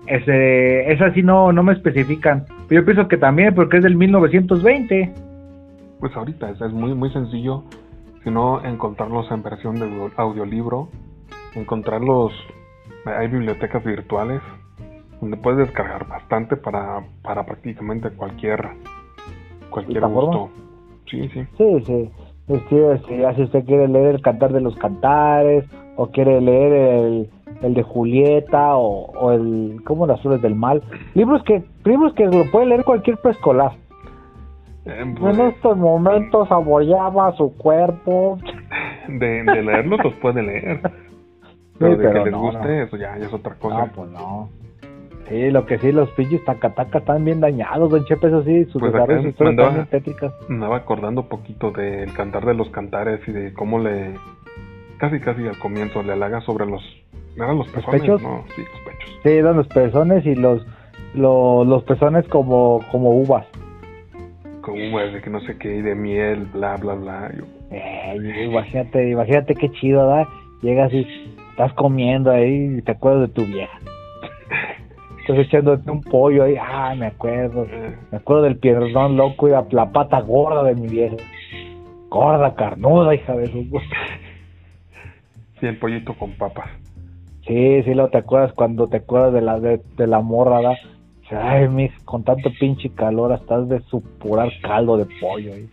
ese, 0.06 0.92
esa 0.92 1.12
sí 1.14 1.22
no, 1.22 1.52
no 1.52 1.62
me 1.62 1.72
especifican. 1.72 2.44
Pero 2.68 2.82
yo 2.82 2.84
pienso 2.84 3.08
que 3.08 3.16
también, 3.16 3.54
porque 3.54 3.78
es 3.78 3.82
del 3.84 3.96
1920. 3.96 5.12
Pues 6.00 6.16
ahorita 6.16 6.50
es, 6.50 6.60
es 6.60 6.72
muy 6.72 6.94
muy 6.94 7.10
sencillo, 7.10 7.62
sino 8.24 8.64
encontrarlos 8.64 9.30
en 9.30 9.42
versión 9.42 9.76
de 9.76 9.82
audio- 9.84 10.10
audiolibro, 10.16 10.88
encontrarlos, 11.54 12.32
hay 13.06 13.28
bibliotecas 13.28 13.84
virtuales 13.84 14.40
donde 15.20 15.36
puedes 15.36 15.58
descargar 15.60 16.08
bastante 16.08 16.56
para, 16.56 17.04
para 17.22 17.46
prácticamente 17.46 18.10
cualquier 18.10 18.60
cualquier 19.70 20.02
gusto. 20.08 20.50
Sí, 21.08 21.28
sí. 21.32 21.44
Sí, 21.56 21.80
sí. 21.86 22.10
Este, 22.48 23.18
ya 23.18 23.32
si 23.34 23.42
usted 23.42 23.64
quiere 23.64 23.86
leer 23.86 24.16
el 24.16 24.20
Cantar 24.20 24.52
de 24.52 24.60
los 24.60 24.74
Cantares, 24.76 25.64
o 25.96 26.06
quiere 26.08 26.40
leer 26.40 26.72
el, 26.72 27.30
el 27.62 27.74
de 27.74 27.82
Julieta, 27.82 28.76
o, 28.76 29.10
o 29.12 29.32
el, 29.32 29.80
¿cómo 29.84 30.06
las 30.06 30.20
flores 30.22 30.40
del 30.42 30.54
mal? 30.54 30.82
Libros 31.14 31.42
que, 31.44 31.62
libros 31.84 32.12
que 32.14 32.26
lo 32.26 32.50
puede 32.50 32.66
leer 32.66 32.84
cualquier 32.84 33.16
preescolar. 33.18 33.72
Eh, 34.84 35.14
pues, 35.18 35.38
En 35.38 35.46
estos 35.48 35.76
momentos 35.76 36.48
saboreaba 36.48 37.32
su 37.36 37.56
cuerpo. 37.56 38.38
de, 39.08 39.42
de 39.44 39.62
leerlos 39.62 40.00
los 40.02 40.14
puede 40.14 40.42
leer. 40.42 40.80
Pero 41.78 41.96
de 41.96 42.04
pero 42.04 42.12
que 42.12 42.30
les 42.30 42.32
no, 42.32 42.40
guste, 42.42 42.58
no. 42.76 42.82
eso 42.84 42.96
ya, 42.96 43.18
ya 43.18 43.26
es 43.26 43.32
otra 43.32 43.54
cosa. 43.56 43.86
No, 43.86 43.92
pues 43.92 44.10
no. 44.10 44.48
Sí, 45.28 45.50
lo 45.50 45.66
que 45.66 45.78
sí, 45.78 45.90
los 45.90 46.08
pinches 46.10 46.44
tacatacas 46.44 47.00
están 47.02 47.24
bien 47.24 47.40
dañados, 47.40 47.90
don 47.90 48.04
Chepe, 48.04 48.28
eso 48.28 48.42
sí, 48.44 48.64
sus 48.66 48.80
Pues 48.80 48.92
desarrollos 48.92 49.24
historias 49.26 49.34
están 49.34 49.46
mandaba- 49.46 49.72
bien 49.74 49.86
tétricas. 49.86 50.32
Me 50.48 50.54
andaba 50.56 50.76
acordando 50.76 51.22
un 51.22 51.28
poquito 51.28 51.72
del 51.72 52.12
cantar 52.12 52.44
de 52.44 52.54
los 52.54 52.68
cantares 52.70 53.20
y 53.26 53.32
de 53.32 53.52
cómo 53.54 53.78
le 53.80 54.14
casi 55.02 55.18
casi 55.18 55.44
al 55.48 55.58
comienzo 55.58 56.00
le 56.04 56.12
halaga 56.12 56.40
sobre 56.42 56.64
los 56.64 56.80
eran 57.36 57.58
los 57.58 57.68
pezones, 57.70 58.00
pechos? 58.02 58.22
no, 58.22 58.44
sí, 58.54 58.62
los 58.62 58.80
pechos. 58.82 59.20
Sí, 59.24 59.28
eran 59.30 59.56
los 59.56 59.66
pezones 59.66 60.24
y 60.24 60.36
los, 60.36 60.64
los, 61.14 61.66
los 61.66 61.82
pezones 61.82 62.24
como, 62.28 62.80
como 62.92 63.10
uvas. 63.10 63.44
Con 64.60 64.74
uvas 64.80 65.12
de 65.12 65.20
que 65.20 65.28
no 65.28 65.40
sé 65.40 65.58
qué 65.58 65.74
y 65.76 65.82
de 65.82 65.96
miel, 65.96 66.46
bla 66.52 66.76
bla 66.76 66.94
bla. 66.94 67.32
Yo, 67.36 67.44
Eh, 67.72 68.44
imagínate, 68.44 69.10
imagínate 69.10 69.54
qué 69.56 69.70
chido, 69.72 70.06
¿verdad? 70.06 70.28
Llegas 70.62 70.92
y 70.92 71.04
estás 71.50 71.72
comiendo 71.72 72.30
ahí 72.30 72.76
y 72.78 72.82
te 72.82 72.92
acuerdas 72.92 73.22
de 73.28 73.34
tu 73.34 73.44
vieja. 73.44 73.76
Estás 75.22 75.38
echándote 75.38 75.90
un 75.90 76.00
pollo 76.02 76.44
ahí, 76.44 76.54
ah, 76.60 76.94
me 76.96 77.06
acuerdo. 77.06 77.64
eh, 77.68 77.96
Me 78.12 78.18
acuerdo 78.18 78.42
del 78.44 78.58
pierdón 78.58 79.16
loco 79.16 79.48
y 79.48 79.50
la, 79.50 79.64
la 79.70 79.90
pata 79.90 80.20
gorda 80.20 80.62
de 80.62 80.74
mi 80.76 80.86
vieja. 80.86 81.16
Gorda, 82.08 82.54
carnuda, 82.54 83.14
hija 83.14 83.34
de 83.36 83.46
su... 83.46 83.64
sí, 85.62 85.68
el 85.68 85.78
pollito 85.78 86.14
con 86.14 86.32
papas. 86.32 86.68
Sí, 87.46 87.82
sí, 87.84 87.94
lo 87.94 88.08
te 88.08 88.18
acuerdas 88.18 88.52
cuando 88.52 88.88
te 88.88 88.98
acuerdas 88.98 89.32
de 89.32 89.40
la 89.40 89.58
de, 89.58 89.80
de 89.96 90.06
la 90.06 90.20
morra, 90.20 90.76
Ay, 91.30 91.66
mi, 91.68 91.88
con 92.04 92.24
tanto 92.24 92.50
pinche 92.60 92.90
calor 92.90 93.32
estás 93.32 93.66
de 93.66 93.80
supurar 93.84 94.50
caldo 94.60 94.98
de 94.98 95.06
pollo 95.18 95.54
ahí. 95.54 95.66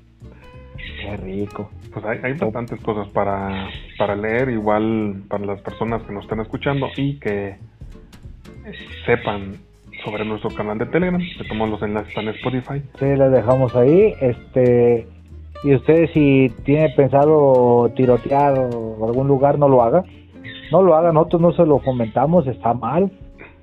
Qué 1.02 1.18
rico. 1.18 1.70
Pues 1.92 2.06
hay, 2.06 2.20
hay 2.24 2.34
bastantes 2.34 2.80
cosas 2.80 3.10
para, 3.10 3.68
para 3.98 4.16
leer, 4.16 4.50
igual 4.50 5.24
para 5.28 5.46
las 5.46 5.62
personas 5.62 6.02
que 6.04 6.14
nos 6.14 6.24
están 6.24 6.40
escuchando 6.40 6.88
y 6.96 7.20
que 7.20 7.58
sepan 9.06 9.56
sobre 10.06 10.24
nuestro 10.24 10.50
canal 10.52 10.78
de 10.78 10.86
Telegram, 10.86 11.20
que 11.20 11.44
toman 11.44 11.72
los 11.72 11.82
enlaces 11.82 12.16
en 12.16 12.30
Spotify. 12.30 12.82
Sí, 12.98 13.06
les 13.06 13.32
dejamos 13.32 13.76
ahí. 13.76 14.14
Este, 14.22 15.08
y 15.64 15.76
ustedes 15.76 16.12
si 16.14 16.54
tienen 16.64 16.94
pensado 16.96 17.92
tirotear 17.96 18.58
o 18.74 19.06
algún 19.06 19.28
lugar, 19.28 19.58
no 19.60 19.68
lo 19.68 19.82
haga. 19.84 20.04
No 20.72 20.82
lo 20.84 20.96
haga, 20.96 21.12
nosotros 21.12 21.42
no 21.42 21.52
se 21.54 21.66
lo 21.66 21.80
fomentamos, 21.80 22.46
está 22.48 22.74
mal. 22.74 23.12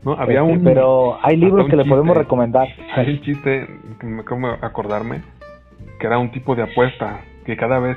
¿no? 0.04 0.12
Había 0.12 0.40
Este, 0.42 0.52
un, 0.58 0.64
pero 0.64 1.16
hay 1.22 1.36
libros 1.36 1.68
que 1.68 1.76
le 1.76 1.84
podemos 1.84 2.16
recomendar. 2.16 2.68
Hay 2.96 3.10
un 3.14 3.20
chiste 3.20 3.66
que 4.00 4.06
me 4.06 4.20
acabo 4.22 4.40
de 4.48 4.54
acordarme 4.60 5.22
que 6.00 6.06
era 6.06 6.18
un 6.18 6.30
tipo 6.30 6.54
de 6.54 6.62
apuesta 6.64 7.20
que 7.44 7.56
cada 7.56 7.78
vez 7.78 7.96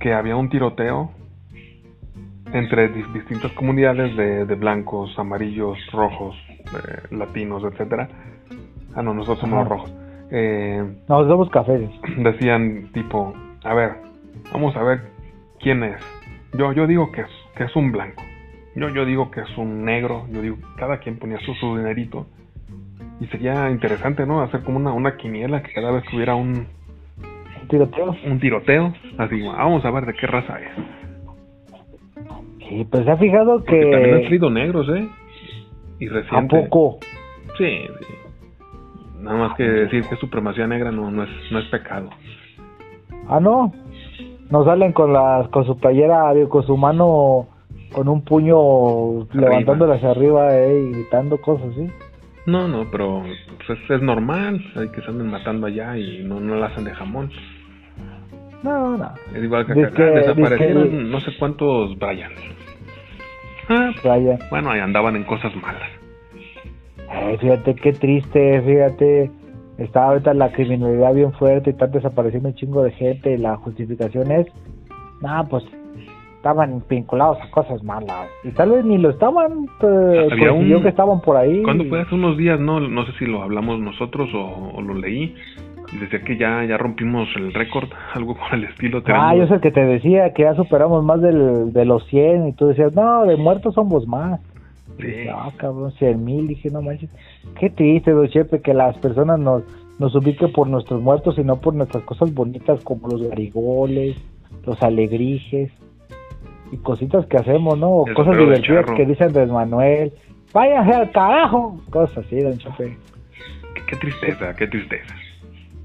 que 0.00 0.12
había 0.12 0.36
un 0.36 0.48
tiroteo 0.50 1.10
entre 2.52 2.88
di- 2.88 3.02
distintas 3.14 3.50
comunidades 3.52 4.16
de, 4.16 4.44
de 4.46 4.54
blancos, 4.54 5.18
amarillos, 5.18 5.78
rojos, 5.92 6.36
eh, 6.50 7.02
latinos, 7.10 7.64
etcétera. 7.64 8.08
Ah, 8.94 9.02
no, 9.02 9.12
nosotros 9.14 9.40
somos 9.40 9.54
Ajá. 9.60 9.68
los 9.68 9.68
rojos. 9.70 9.92
Eh, 10.30 10.82
Nos 11.08 11.26
somos 11.28 11.50
cafés. 11.50 11.88
decían 12.18 12.90
tipo, 12.92 13.34
a 13.64 13.74
ver, 13.74 13.92
vamos 14.52 14.74
a 14.76 14.82
ver 14.82 15.00
quién 15.60 15.82
es. 15.84 16.00
Yo, 16.56 16.72
yo 16.72 16.86
digo 16.86 17.10
que 17.12 17.22
es, 17.22 17.28
que 17.56 17.64
es 17.64 17.76
un 17.76 17.92
blanco. 17.92 18.22
Yo, 18.76 18.88
yo 18.88 19.04
digo 19.04 19.30
que 19.30 19.40
es 19.40 19.58
un 19.58 19.84
negro. 19.84 20.26
Yo 20.32 20.42
digo, 20.42 20.56
cada 20.76 20.98
quien 20.98 21.18
ponía 21.18 21.38
su, 21.40 21.54
su 21.54 21.76
dinerito. 21.76 22.26
Y 23.20 23.26
sería 23.26 23.70
interesante, 23.70 24.26
¿no? 24.26 24.40
Hacer 24.42 24.62
como 24.64 24.78
una, 24.78 24.92
una 24.92 25.16
quiniela 25.16 25.62
que 25.62 25.72
cada 25.72 25.92
vez 25.92 26.02
que 26.08 26.16
hubiera 26.16 26.34
un, 26.34 26.66
Tiroteo. 27.68 28.14
un 28.26 28.40
tiroteo, 28.40 28.92
así, 29.18 29.40
vamos 29.42 29.84
a 29.84 29.90
ver 29.90 30.04
de 30.06 30.14
qué 30.14 30.26
raza 30.26 30.58
es. 30.60 30.72
Sí, 32.68 32.86
pues 32.90 33.04
se 33.04 33.10
ha 33.10 33.16
fijado 33.16 33.58
Porque 33.58 33.80
también 33.90 34.14
han 34.14 34.18
que... 34.20 34.24
salido 34.24 34.50
negros, 34.50 34.88
¿eh? 34.88 35.08
Y 36.00 36.08
¿A 36.08 36.12
reciente. 36.12 36.62
poco? 36.62 36.98
Sí, 37.56 37.64
sí. 38.00 38.14
Nada 39.24 39.38
más 39.38 39.56
que 39.56 39.64
decir 39.64 40.04
que 40.04 40.16
supremacía 40.16 40.66
negra 40.66 40.90
no, 40.90 41.10
no, 41.10 41.24
es, 41.24 41.30
no 41.50 41.58
es 41.58 41.64
pecado. 41.68 42.10
Ah, 43.26 43.40
no. 43.40 43.72
No 44.50 44.64
salen 44.64 44.92
con 44.92 45.14
las 45.14 45.48
con 45.48 45.64
su 45.64 45.78
playera, 45.78 46.32
con 46.50 46.66
su 46.66 46.76
mano 46.76 47.48
con 47.94 48.08
un 48.08 48.22
puño 48.22 49.26
levantándola 49.32 49.94
hacia 49.94 50.10
arriba 50.10 50.54
eh, 50.54 50.78
y 50.78 50.92
gritando 50.92 51.38
cosas 51.38 51.68
así. 51.72 51.90
No, 52.44 52.68
no, 52.68 52.90
pero 52.90 53.22
pues, 53.66 53.78
es, 53.78 53.90
es 53.90 54.02
normal. 54.02 54.62
Hay 54.76 54.88
que 54.90 55.00
se 55.00 55.10
anden 55.10 55.30
matando 55.30 55.68
allá 55.68 55.96
y 55.96 56.22
no, 56.24 56.38
no 56.38 56.56
la 56.56 56.66
hacen 56.66 56.84
de 56.84 56.92
jamón. 56.92 57.30
No, 58.62 58.98
no. 58.98 59.10
Es 59.34 59.42
igual 59.42 59.66
que 59.66 59.84
acá. 59.84 60.04
desaparecieron 60.04 61.10
no 61.10 61.20
sé 61.20 61.32
cuántos 61.38 61.98
Brian. 61.98 62.32
Ah, 63.70 63.90
Vaya. 64.04 64.38
bueno, 64.50 64.70
ahí 64.70 64.80
andaban 64.80 65.16
en 65.16 65.24
cosas 65.24 65.54
malas. 65.56 65.88
Fíjate 67.40 67.74
qué 67.74 67.92
triste, 67.92 68.62
fíjate. 68.62 69.30
Está 69.78 70.06
ahorita 70.08 70.34
la 70.34 70.52
criminalidad 70.52 71.14
bien 71.14 71.32
fuerte 71.32 71.70
y 71.70 71.72
están 71.72 71.90
desapareciendo 71.90 72.48
un 72.48 72.54
chingo 72.54 72.82
de 72.84 72.92
gente 72.92 73.32
y 73.34 73.38
la 73.38 73.56
justificación 73.56 74.30
es, 74.30 74.46
nah, 75.20 75.42
pues 75.44 75.64
estaban 76.36 76.82
vinculados 76.88 77.38
a 77.42 77.50
cosas 77.50 77.82
malas. 77.82 78.28
Y 78.44 78.50
tal 78.50 78.70
vez 78.70 78.84
ni 78.84 78.98
lo 78.98 79.10
estaban, 79.10 79.66
eh, 79.82 80.28
Había 80.30 80.52
un- 80.52 80.82
que 80.82 80.88
estaban 80.88 81.20
por 81.22 81.36
ahí. 81.36 81.62
¿Cuándo 81.62 81.84
fue? 81.86 82.02
Hace 82.02 82.14
unos 82.14 82.36
días, 82.36 82.60
no, 82.60 82.78
no 82.80 83.04
sé 83.06 83.12
si 83.18 83.26
lo 83.26 83.42
hablamos 83.42 83.80
nosotros 83.80 84.28
o, 84.34 84.72
o 84.76 84.80
lo 84.82 84.94
leí. 84.94 85.34
Y 85.92 85.96
decía 85.98 86.20
que 86.22 86.36
ya, 86.36 86.64
ya 86.64 86.76
rompimos 86.78 87.28
el 87.36 87.52
récord, 87.52 87.88
algo 88.14 88.36
con 88.36 88.58
el 88.60 88.64
estilo. 88.66 88.98
Ah, 88.98 89.02
tenemos- 89.32 89.36
yo 89.48 89.54
sé 89.56 89.60
que 89.60 89.70
te 89.72 89.84
decía 89.84 90.32
que 90.34 90.42
ya 90.42 90.54
superamos 90.54 91.04
más 91.04 91.20
del, 91.20 91.72
de 91.72 91.84
los 91.84 92.06
100 92.06 92.46
y 92.48 92.52
tú 92.52 92.66
decías, 92.68 92.94
no, 92.94 93.24
de 93.24 93.36
muertos 93.36 93.74
somos 93.74 94.06
más. 94.06 94.40
Dije, 94.98 95.28
ah, 95.30 95.50
cabrón, 95.56 95.92
100 95.92 96.24
mil. 96.24 96.46
Dije, 96.48 96.70
no 96.70 96.82
manches. 96.82 97.10
Qué 97.58 97.70
triste, 97.70 98.12
don 98.12 98.28
Chepe, 98.28 98.60
que 98.60 98.74
las 98.74 98.96
personas 98.98 99.38
nos, 99.38 99.62
nos 99.98 100.14
ubiquen 100.14 100.52
por 100.52 100.68
nuestros 100.68 101.00
muertos 101.02 101.36
y 101.38 101.44
no 101.44 101.56
por 101.60 101.74
nuestras 101.74 102.04
cosas 102.04 102.32
bonitas 102.32 102.82
como 102.84 103.08
los 103.08 103.22
garigoles, 103.28 104.16
los 104.64 104.82
alegrijes 104.82 105.72
y 106.72 106.76
cositas 106.78 107.26
que 107.26 107.36
hacemos, 107.36 107.78
¿no? 107.78 107.90
O 107.90 108.06
cosas 108.14 108.36
divertidas 108.38 108.86
que 108.96 109.04
dicen 109.04 109.32
de 109.32 109.46
Manuel. 109.46 110.12
Váyanse 110.52 110.92
al 110.94 111.10
carajo. 111.10 111.80
Cosas 111.90 112.18
así, 112.18 112.40
don 112.40 112.56
Chepe. 112.58 112.96
Qué, 113.74 113.82
qué 113.88 113.96
tristeza, 113.96 114.54
qué 114.54 114.66
tristeza. 114.68 115.14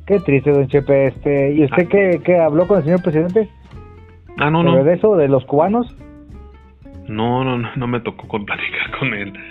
Qué 0.06 0.19
triste, 0.19 0.52
don 0.52 0.67
Chepe. 0.67 1.08
Este, 1.08 1.54
¿Y 1.54 1.63
usted 1.65 1.84
Ah. 1.86 1.89
qué, 1.89 2.22
qué 2.24 2.38
habló 2.39 2.67
con 2.67 2.78
el 2.78 2.84
señor 2.84 3.02
presidente? 3.02 3.50
Ah, 4.38 4.50
no, 4.50 4.63
¿Sobre 4.63 4.84
no. 4.84 4.91
eso 4.91 5.15
de 5.17 5.28
los 5.28 5.43
cubanos? 5.45 5.93
No, 7.10 7.43
no, 7.43 7.58
no, 7.58 7.69
no 7.76 7.88
me 7.88 8.00
tocó 8.00 8.28
con 8.28 8.45
platicar 8.45 8.98
con 9.00 9.13
él. 9.13 9.34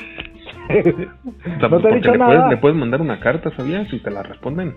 O 0.69 0.73
sea, 0.73 0.83
¿No 0.83 1.59
te 1.59 1.65
ha 1.67 1.69
porque 1.69 1.95
dicho 1.97 2.13
le 2.13 2.19
nada? 2.19 2.35
puedes, 2.35 2.51
le 2.51 2.57
puedes 2.59 2.77
mandar 2.77 3.01
una 3.01 3.21
carta, 3.21 3.51
¿sabías? 3.57 3.91
Y 3.91 4.01
te 4.01 4.11
la 4.11 4.23
responden. 4.23 4.75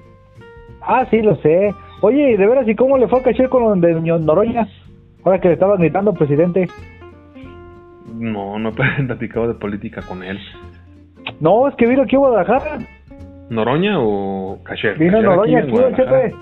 Ah, 0.82 1.06
sí, 1.12 1.22
lo 1.22 1.36
sé. 1.38 1.74
Oye, 2.02 2.32
¿y 2.32 2.38
de 2.38 2.48
veras, 2.48 2.65
¿y 2.67 2.76
cómo 2.76 2.98
le 2.98 3.10
fue 3.10 3.20
a 3.20 3.24
Caché 3.24 3.50
con 3.50 3.82
de 3.82 3.94
Noroña? 3.94 4.67
Ahora 5.24 5.39
que 5.39 5.50
le 5.50 5.56
estaba 5.56 5.76
gritando, 5.76 6.13
presidente. 6.13 6.70
No, 8.15 8.58
no 8.58 8.70
he 9.00 9.04
platicado 9.04 9.50
de 9.50 9.54
política 9.56 10.02
con 10.02 10.24
él. 10.24 10.39
No, 11.39 11.67
es 11.67 11.76
que 11.76 11.88
vino 11.88 12.04
aquí 12.04 12.15
a 12.15 12.20
Guadalajara. 12.20 12.80
¿Noroña 13.50 14.00
o 14.00 14.60
Cacher? 14.63 14.98
Vino 14.98 15.12
Cacher 15.17 15.30
Noroña 15.30 15.60
aquí. 15.60 15.72
Chepe. 15.72 16.36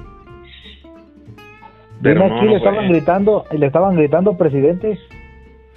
Pero 2.02 2.24
Vino 2.24 2.28
no, 2.30 2.36
aquí, 2.38 2.46
no 2.46 2.52
le 2.52 2.58
estaban 2.58 2.88
gritando, 2.90 3.46
le 3.52 3.66
estaban 3.66 3.96
gritando 3.96 4.38
presidente. 4.38 4.98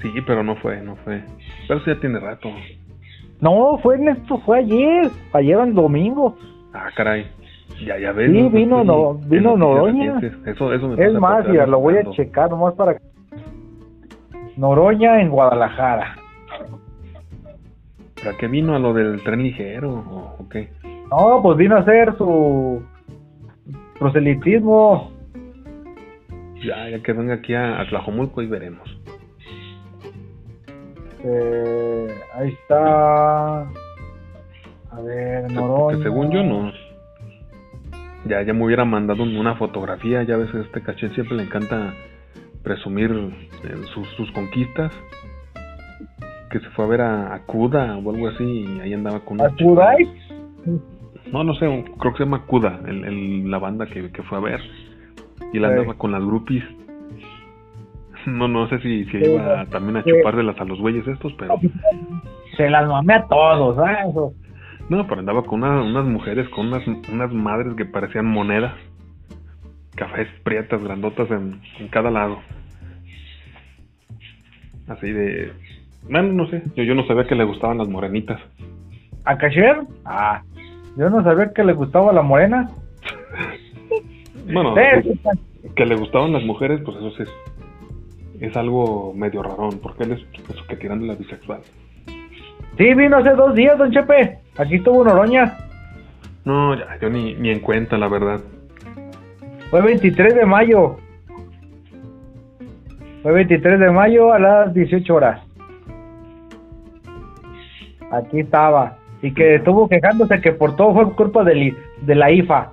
Sí, 0.02 0.12
pero 0.26 0.42
no 0.42 0.56
fue, 0.56 0.80
no 0.82 0.96
fue. 0.96 1.22
Pero 1.68 1.80
eso 1.80 1.94
ya 1.94 2.00
tiene 2.00 2.18
rato. 2.18 2.48
No, 3.40 3.78
fue 3.78 3.96
en 3.96 4.08
esto, 4.08 4.38
fue 4.38 4.58
ayer. 4.58 5.08
Ayer 5.32 5.58
el 5.60 5.74
domingo. 5.74 6.36
Ah, 6.72 6.88
caray. 6.96 7.26
Ya, 7.86 7.98
ya 7.98 8.12
ves. 8.12 8.30
Sí, 8.30 8.40
no- 8.42 8.50
vino 8.50 8.84
no- 8.84 9.14
vino 9.14 9.56
Noroña. 9.56 10.14
recientes. 10.14 10.46
Eso, 10.54 10.72
eso 10.72 10.88
me 10.88 11.04
Es 11.04 11.12
más, 11.14 11.46
estar 11.46 11.68
lo 11.68 11.80
voy 11.80 11.96
a 11.96 12.10
checar 12.10 12.50
nomás 12.50 12.74
para... 12.74 12.96
Noroña 14.56 15.20
en 15.20 15.30
Guadalajara. 15.30 16.16
¿Para 18.22 18.36
qué 18.36 18.46
vino 18.46 18.74
a 18.74 18.78
lo 18.78 18.92
del 18.92 19.22
tren 19.24 19.42
ligero 19.42 19.92
o, 19.92 20.36
o 20.42 20.48
qué? 20.48 20.68
No, 21.10 21.40
pues 21.42 21.56
vino 21.58 21.76
a 21.76 21.80
hacer 21.80 22.16
su 22.16 22.82
proselitismo. 23.98 25.10
Ya, 26.64 26.88
ya 26.88 27.02
que 27.02 27.12
venga 27.12 27.34
aquí 27.34 27.54
a, 27.54 27.80
a 27.80 27.88
Tlajomulco 27.88 28.40
y 28.42 28.46
veremos. 28.46 28.88
Eh, 31.24 32.08
ahí 32.34 32.48
está. 32.48 33.60
A 33.62 35.00
ver, 35.04 35.46
Que- 35.46 35.54
Noroña. 35.54 35.96
Que 35.98 36.02
según 36.02 36.30
yo 36.30 36.42
no. 36.42 36.72
Ya, 38.26 38.42
ya 38.42 38.52
me 38.52 38.64
hubiera 38.64 38.84
mandado 38.84 39.22
un- 39.22 39.36
una 39.36 39.54
fotografía. 39.56 40.22
Ya 40.22 40.36
ves 40.36 40.50
que 40.50 40.58
a 40.58 40.60
este 40.62 40.82
caché 40.82 41.08
siempre 41.10 41.36
le 41.36 41.44
encanta 41.44 41.94
presumir 42.62 43.10
eh, 43.64 43.74
sus, 43.94 44.06
sus 44.10 44.30
conquistas. 44.32 44.92
Que 46.50 46.60
se 46.60 46.68
fue 46.70 46.84
a 46.84 46.88
ver 46.88 47.00
a, 47.00 47.34
a 47.34 47.42
Kuda 47.46 47.96
o 47.96 48.10
algo 48.10 48.28
así 48.28 48.44
y 48.44 48.80
ahí 48.80 48.92
andaba 48.92 49.20
con 49.20 49.40
¿A 49.40 49.48
Kudai? 49.48 50.06
No, 51.32 51.44
no 51.44 51.54
sé, 51.54 51.60
creo 51.98 52.12
que 52.12 52.18
se 52.18 52.24
llama 52.24 52.44
Kuda, 52.46 52.80
el, 52.86 53.04
el- 53.04 53.50
la 53.50 53.58
banda 53.58 53.86
que, 53.86 54.10
que 54.12 54.22
fue 54.22 54.36
a 54.38 54.40
ver. 54.42 54.60
Y 55.52 55.58
Sí. 55.58 55.64
andaba 55.64 55.94
con 55.94 56.12
las 56.12 56.22
groupies. 56.22 56.62
No, 58.26 58.48
no 58.48 58.68
sé 58.68 58.78
si, 58.80 59.04
si 59.06 59.16
iba 59.18 59.66
también 59.66 59.96
a 59.96 60.04
chupárselas 60.04 60.60
a 60.60 60.64
los 60.64 60.78
güeyes 60.80 61.06
estos, 61.08 61.32
pero... 61.34 61.54
Se 62.56 62.68
las 62.70 62.86
mamé 62.88 63.14
a 63.14 63.26
todos. 63.26 63.76
Eso. 64.08 64.32
No, 64.88 65.06
pero 65.06 65.20
andaba 65.20 65.42
con 65.44 65.62
una- 65.62 65.82
unas 65.82 66.04
mujeres, 66.04 66.48
con 66.50 66.68
unas, 66.68 66.86
unas 67.10 67.32
madres 67.32 67.74
que 67.76 67.84
parecían 67.84 68.26
monedas. 68.26 68.74
Cafés 69.94 70.28
prietas, 70.42 70.82
grandotas 70.82 71.30
en, 71.30 71.60
en 71.78 71.88
cada 71.88 72.10
lado. 72.10 72.38
Así 74.88 75.10
de... 75.12 75.52
Bueno, 76.10 76.32
no 76.32 76.46
sé, 76.48 76.62
yo, 76.76 76.82
yo 76.82 76.94
no 76.94 77.06
sabía 77.06 77.26
que 77.26 77.34
le 77.36 77.44
gustaban 77.44 77.78
las 77.78 77.88
morenitas. 77.88 78.40
¿A 79.24 79.36
Cacher? 79.38 79.82
Ah, 80.04 80.42
yo 80.96 81.08
no 81.10 81.22
sabía 81.22 81.52
que 81.54 81.62
le 81.64 81.72
gustaba 81.74 82.12
la 82.12 82.22
morena. 82.22 82.68
Bueno, 84.52 84.76
Eh, 84.76 85.04
que 85.76 85.86
le 85.86 85.94
gustaban 85.94 86.32
las 86.32 86.42
mujeres, 86.42 86.80
pues 86.84 86.96
eso 86.96 87.12
sí 87.12 87.22
es, 87.22 87.28
es 88.42 88.56
algo 88.56 89.12
medio 89.14 89.42
rarón, 89.42 89.78
porque 89.80 90.02
él 90.02 90.12
es 90.12 90.50
eso 90.50 90.66
que 90.68 90.76
tirando 90.76 91.06
la 91.06 91.14
bisexual. 91.14 91.60
Sí, 92.76 92.94
vino 92.94 93.18
hace 93.18 93.30
dos 93.30 93.54
días, 93.54 93.78
don 93.78 93.92
Chepe. 93.92 94.38
Aquí 94.58 94.76
estuvo 94.76 95.04
Noroña. 95.04 95.56
No, 96.44 96.74
ya, 96.74 96.98
yo 97.00 97.08
ni, 97.08 97.34
ni 97.34 97.50
en 97.50 97.60
cuenta, 97.60 97.96
la 97.96 98.08
verdad. 98.08 98.40
Fue 99.70 99.80
23 99.80 100.34
de 100.34 100.44
mayo. 100.44 100.96
Fue 103.22 103.32
23 103.32 103.78
de 103.78 103.90
mayo 103.92 104.32
a 104.32 104.38
las 104.40 104.74
18 104.74 105.14
horas. 105.14 105.40
Aquí 108.10 108.40
estaba. 108.40 108.98
Y 109.22 109.32
que 109.32 109.56
estuvo 109.56 109.88
quejándose 109.88 110.40
que 110.40 110.50
por 110.50 110.74
todo 110.74 110.94
fue 110.94 111.12
culpa 111.14 111.44
del 111.44 111.76
de 112.00 112.14
la 112.16 112.32
IFA. 112.32 112.72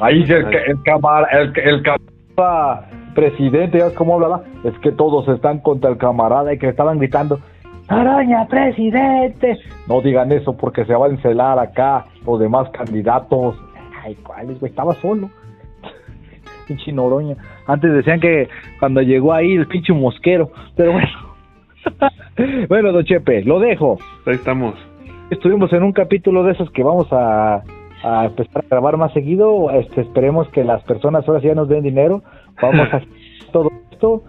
Ahí 0.00 0.22
el, 0.22 0.32
el, 0.32 0.54
el, 0.54 1.52
el 1.56 1.82
camarada 1.82 2.88
presidente, 3.14 3.78
¿ya 3.78 3.94
cómo 3.94 4.14
hablaba? 4.14 4.42
Es 4.64 4.78
que 4.80 4.92
todos 4.92 5.28
están 5.28 5.60
contra 5.60 5.90
el 5.90 5.96
camarada 5.96 6.52
y 6.52 6.58
que 6.58 6.68
estaban 6.68 6.98
gritando, 6.98 7.40
¡Araña, 7.88 8.46
presidente! 8.46 9.58
No 9.88 10.00
digan 10.00 10.32
eso 10.32 10.56
porque 10.56 10.84
se 10.86 10.94
va 10.94 11.06
a 11.06 11.10
encelar 11.10 11.58
acá 11.58 12.06
los 12.26 12.40
demás 12.40 12.70
candidatos. 12.70 13.56
Ay, 14.02 14.14
¿cuáles, 14.16 14.58
güey? 14.58 14.70
Estaba 14.70 14.94
solo. 14.94 15.30
Pinche 16.66 16.92
Noroña. 16.92 17.36
Antes 17.66 17.92
decían 17.92 18.20
que 18.20 18.48
cuando 18.78 19.02
llegó 19.02 19.34
ahí 19.34 19.54
el 19.54 19.66
pinche 19.66 19.92
mosquero. 19.92 20.50
Pero 20.76 20.92
bueno. 20.92 21.08
bueno, 22.68 22.92
don 22.92 23.04
Chepe, 23.04 23.42
lo 23.44 23.60
dejo. 23.60 23.98
Ahí 24.26 24.34
estamos. 24.34 24.74
Estuvimos 25.30 25.72
en 25.72 25.82
un 25.82 25.92
capítulo 25.92 26.42
de 26.42 26.52
esos 26.52 26.70
que 26.70 26.82
vamos 26.82 27.08
a, 27.12 27.62
a 28.04 28.26
empezar 28.26 28.62
a 28.64 28.68
grabar 28.68 28.98
más 28.98 29.12
seguido. 29.12 29.70
Este, 29.70 30.02
esperemos 30.02 30.48
que 30.50 30.62
las 30.62 30.82
personas 30.84 31.26
ahora 31.26 31.40
sí 31.40 31.46
ya 31.46 31.54
nos 31.54 31.68
den 31.68 31.82
dinero. 31.82 32.22
Vamos 32.60 32.80
a 32.80 32.96
hacer 32.96 33.08
todo 33.50 33.70
esto. 33.90 34.22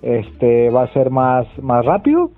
Este 0.00 0.70
va 0.70 0.84
a 0.84 0.92
ser 0.92 1.10
más, 1.10 1.46
más 1.60 1.84
rápido. 1.84 2.30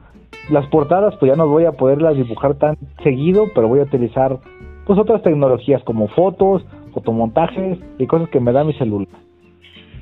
Las 0.50 0.66
portadas, 0.66 1.14
pues 1.16 1.30
ya 1.30 1.36
no 1.36 1.46
voy 1.46 1.64
a 1.64 1.72
poderlas 1.72 2.16
dibujar 2.16 2.56
tan 2.56 2.76
seguido, 3.04 3.46
pero 3.54 3.68
voy 3.68 3.80
a 3.80 3.84
utilizar 3.84 4.38
pues 4.84 4.98
otras 4.98 5.22
tecnologías 5.22 5.82
como 5.84 6.08
fotos, 6.08 6.66
fotomontajes 6.92 7.78
y 7.98 8.06
cosas 8.06 8.28
que 8.30 8.40
me 8.40 8.52
da 8.52 8.64
mi 8.64 8.72
celular. 8.72 9.06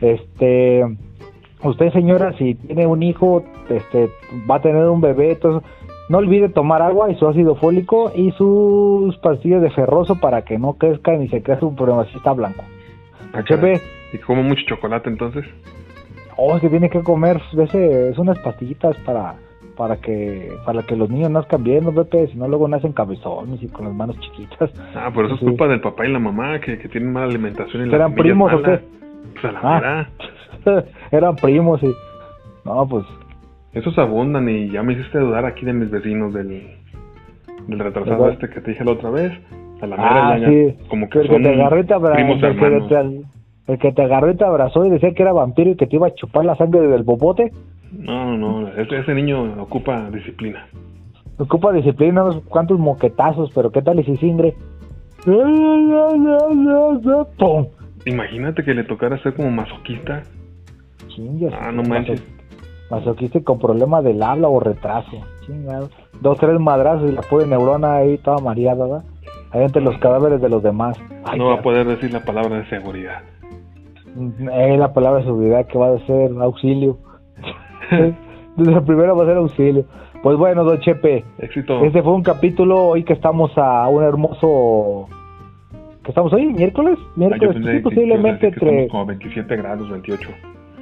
Este, 0.00 0.84
usted 1.62 1.92
señora, 1.92 2.32
si 2.38 2.54
tiene 2.54 2.86
un 2.86 3.02
hijo, 3.02 3.42
este, 3.68 4.08
va 4.50 4.56
a 4.56 4.62
tener 4.62 4.86
un 4.86 5.02
bebé, 5.02 5.32
entonces 5.32 5.68
no 6.08 6.18
olvide 6.18 6.48
tomar 6.48 6.82
agua 6.82 7.10
y 7.10 7.16
su 7.16 7.28
ácido 7.28 7.54
fólico 7.56 8.12
y 8.14 8.30
sus 8.32 9.16
pastillas 9.18 9.62
de 9.62 9.70
ferroso 9.70 10.16
para 10.20 10.42
que 10.42 10.58
no 10.58 10.74
crezca 10.74 11.12
ni 11.12 11.28
se 11.28 11.42
crezca 11.42 11.66
un 11.66 11.76
supremacista 11.76 12.32
blanco. 12.32 12.64
Ah, 13.32 13.42
Chepe, 13.44 13.80
¿Y 14.12 14.18
como 14.18 14.42
mucho 14.42 14.62
chocolate 14.66 15.10
entonces? 15.10 15.44
oh, 16.36 16.54
es 16.56 16.62
que 16.62 16.68
tiene 16.70 16.88
que 16.88 17.02
comer, 17.02 17.40
ese, 17.58 18.10
es 18.10 18.18
unas 18.18 18.38
pastillitas 18.38 18.96
para 18.98 19.34
para 19.76 19.96
que 19.98 20.50
para 20.64 20.82
que 20.82 20.96
los 20.96 21.08
niños 21.08 21.30
nazcan 21.30 21.62
bien, 21.62 21.84
no 21.84 21.92
Pepe, 21.92 22.26
si 22.28 22.36
no 22.36 22.48
luego 22.48 22.66
nacen 22.66 22.92
cabezones 22.92 23.62
y 23.62 23.68
con 23.68 23.84
las 23.84 23.94
manos 23.94 24.18
chiquitas. 24.18 24.70
Ah, 24.96 25.10
pero 25.14 25.26
eso 25.26 25.36
es 25.36 25.40
culpa 25.40 25.68
del 25.68 25.80
papá 25.80 26.04
y 26.06 26.10
la 26.12 26.18
mamá 26.18 26.58
que, 26.58 26.78
que 26.78 26.88
tienen 26.88 27.12
mala 27.12 27.26
alimentación 27.26 27.86
y 27.86 27.90
la 27.90 27.96
¿Eran 27.96 28.14
primos 28.14 28.52
o 28.52 28.56
mala. 28.60 28.78
qué? 28.78 28.84
Pues 29.40 29.44
a 29.44 29.52
la 29.52 29.60
Ah. 30.64 30.82
Eran 31.12 31.36
primos 31.36 31.80
y 31.84 31.94
no, 32.64 32.88
pues 32.88 33.04
Esos 33.72 33.96
abundan 33.98 34.48
y 34.48 34.70
ya 34.70 34.82
me 34.82 34.94
hiciste 34.94 35.18
dudar 35.18 35.44
aquí 35.44 35.64
de 35.66 35.72
mis 35.72 35.90
vecinos 35.90 36.32
del, 36.32 36.62
del 37.66 37.78
retrasado 37.78 38.30
este 38.30 38.48
que 38.48 38.60
te 38.60 38.70
dije 38.72 38.84
la 38.84 38.92
otra 38.92 39.10
vez. 39.10 39.32
A 39.80 39.86
la 39.86 39.96
Ah, 39.98 40.34
mera 40.34 40.48
sí. 40.50 40.74
ya 40.80 40.88
como 40.88 41.08
que 41.08 41.18
el 41.20 41.26
que 41.28 41.32
son 41.34 41.42
te 41.42 41.48
agarró 41.52 41.80
y 41.80 41.84
te 41.86 41.94
abra- 41.94 42.14
primos 42.14 42.42
el 42.42 42.56
que 42.58 42.80
te- 42.88 43.24
el 43.72 43.78
que 43.78 43.92
te 43.92 44.02
agarró 44.02 44.30
y 44.30 44.36
te 44.36 44.44
abrazó 44.44 44.84
y 44.86 44.90
decía 44.90 45.12
que 45.12 45.22
era 45.22 45.32
vampiro 45.32 45.70
y 45.70 45.76
que 45.76 45.86
te 45.86 45.96
iba 45.96 46.06
a 46.08 46.14
chupar 46.14 46.44
la 46.44 46.56
sangre 46.56 46.80
del 46.88 47.02
bobote. 47.02 47.52
No, 47.92 48.36
no, 48.36 48.62
no, 48.62 48.68
ese, 48.68 48.98
ese 48.98 49.14
niño 49.14 49.62
ocupa 49.62 50.10
disciplina. 50.10 50.66
Ocupa 51.38 51.72
disciplina, 51.72 52.24
unos 52.24 52.42
cuantos 52.44 52.78
moquetazos, 52.80 53.52
pero 53.54 53.70
¿qué 53.70 53.82
tal 53.82 54.00
y 54.00 54.04
si 54.04 54.16
singre? 54.16 54.54
¡Pum! 57.38 57.66
Imagínate 58.06 58.64
que 58.64 58.74
le 58.74 58.84
tocara 58.84 59.18
ser 59.22 59.34
como 59.34 59.50
masoquista. 59.50 60.22
Ah, 61.60 61.70
no 61.72 61.82
manches. 61.82 62.22
Masoquista 62.90 63.40
con 63.42 63.58
problema 63.58 64.02
del 64.02 64.22
habla 64.22 64.48
o 64.48 64.60
retraso. 64.60 65.18
Chingado. 65.46 65.90
Dos, 66.20 66.38
tres 66.38 66.58
madrazos 66.58 67.10
y 67.10 67.12
la 67.12 67.22
pobre 67.22 67.46
neurona 67.46 67.96
ahí 67.96 68.18
toda 68.18 68.38
mareada, 68.38 68.84
¿verdad? 68.86 69.04
ahí 69.50 69.62
entre 69.62 69.82
los 69.82 69.96
cadáveres 69.98 70.40
de 70.40 70.48
los 70.48 70.62
demás. 70.62 71.00
Ay, 71.24 71.38
no 71.38 71.46
va 71.46 71.54
a 71.54 71.62
poder 71.62 71.86
decir 71.86 72.12
la 72.12 72.20
palabra 72.20 72.58
de 72.58 72.66
seguridad. 72.66 73.22
Eh, 74.52 74.76
la 74.76 74.92
palabra 74.92 75.20
de 75.20 75.26
seguridad 75.26 75.66
que 75.66 75.78
va 75.78 75.94
a 75.94 75.98
ser 76.06 76.30
auxilio. 76.40 76.98
Desde 78.56 78.72
la 78.72 78.80
primera 78.84 79.12
va 79.12 79.24
a 79.24 79.26
ser 79.26 79.36
auxilio. 79.36 79.84
Pues 80.22 80.36
bueno, 80.36 80.64
don 80.64 80.80
Chepe, 80.80 81.24
Éxito. 81.38 81.84
este 81.84 82.02
fue 82.02 82.12
un 82.12 82.22
capítulo 82.22 82.88
hoy 82.88 83.04
que 83.04 83.12
estamos 83.12 83.56
a 83.56 83.86
un 83.88 84.02
hermoso... 84.02 85.06
¿Que 86.02 86.10
estamos 86.10 86.32
hoy? 86.32 86.46
¿Miércoles? 86.46 86.98
Miércoles, 87.14 87.54
pensé 87.54 87.76
sí, 87.76 87.78
posiblemente 87.80 88.48
entre... 88.48 88.88
como 88.88 89.06
27 89.06 89.56
grados, 89.56 89.88
28. 89.88 90.28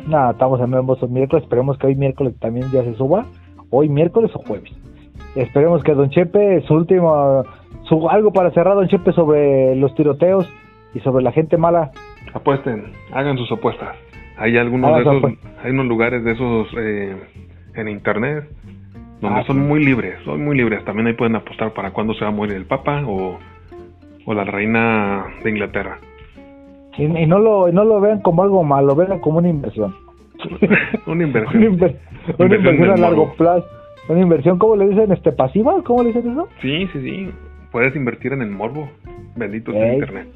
Nada, 0.07 0.33
estamos 0.33 0.61
en 0.61 0.73
hermoso 0.73 1.09
miércoles. 1.09 1.42
Esperemos 1.45 1.79
que 1.79 1.87
hoy 1.88 1.95
miércoles 1.97 2.35
también 2.38 2.71
ya 2.73 2.83
se 2.85 2.95
suba. 2.95 3.27
Hoy 3.71 3.88
miércoles 3.88 4.31
o 4.35 4.38
jueves. 4.38 4.71
Esperemos 5.35 5.83
que 5.83 5.92
Don 5.95 6.09
Chepe, 6.11 6.62
su 6.62 6.75
último, 6.75 7.42
su, 7.83 8.09
algo 8.09 8.33
para 8.33 8.51
cerrar, 8.53 8.75
Don 8.77 8.88
Chepe, 8.88 9.12
sobre 9.12 9.75
los 9.77 9.95
tiroteos 9.95 10.49
y 10.95 11.01
sobre 11.01 11.25
la 11.25 11.33
gente 11.33 11.57
mala. 11.57 11.90
Apuesten, 12.33 12.92
hagan 13.12 13.37
sus 13.37 13.51
apuestas. 13.53 13.97
Hay 14.38 14.57
algunos 14.57 14.95
de 14.95 15.01
esos, 15.03 15.23
hay 15.64 15.71
unos 15.73 15.87
lugares 15.87 16.23
de 16.25 16.33
esos 16.33 16.69
eh, 16.79 17.16
en 17.75 17.88
internet 17.88 18.45
donde 19.21 19.40
Ah, 19.40 19.45
son 19.47 19.57
sí. 19.57 19.62
muy 19.62 19.83
libres, 19.85 20.14
son 20.25 20.45
muy 20.45 20.57
libres. 20.57 20.85
También 20.85 21.07
ahí 21.07 21.14
pueden 21.14 21.37
apostar 21.37 21.73
para 21.73 21.90
cuándo 21.92 22.12
se 22.14 22.21
va 22.21 22.29
a 22.29 22.33
morir 22.35 22.55
el 22.55 22.66
Papa 22.66 23.03
o, 23.07 23.38
o 24.27 24.35
la 24.35 24.45
reina 24.45 25.25
de 25.42 25.51
Inglaterra. 25.51 25.99
Y, 26.98 27.04
y 27.04 27.26
no 27.26 27.38
lo 27.38 27.70
no 27.72 27.85
lo 27.85 28.00
vean 28.00 28.20
como 28.22 28.42
algo 28.42 28.62
malo, 28.64 28.94
vean 28.94 29.18
como 29.20 29.38
una 29.38 29.48
inversión. 29.48 29.94
Una 31.06 31.24
inversión. 31.24 31.56
una, 31.64 31.70
inver- 31.76 31.96
una 32.38 32.44
Inversión 32.44 32.74
inversión 32.74 32.90
a 32.90 32.96
largo 32.96 33.16
morbo. 33.26 33.35
plazo. 33.37 33.66
Una 34.09 34.20
inversión, 34.20 34.59
¿cómo 34.59 34.76
le 34.76 34.88
dicen? 34.88 35.11
este 35.12 35.32
¿Pasiva? 35.32 35.82
¿Cómo 35.82 36.02
le 36.02 36.12
dicen 36.12 36.30
eso? 36.32 36.48
Sí, 36.61 36.87
sí, 36.92 37.00
sí. 37.00 37.30
Puedes 37.72 37.96
invertir 37.96 38.32
en 38.32 38.42
el 38.42 38.50
morbo. 38.50 38.88
Bendito 39.35 39.72
sea 39.72 39.94
internet. 39.94 40.28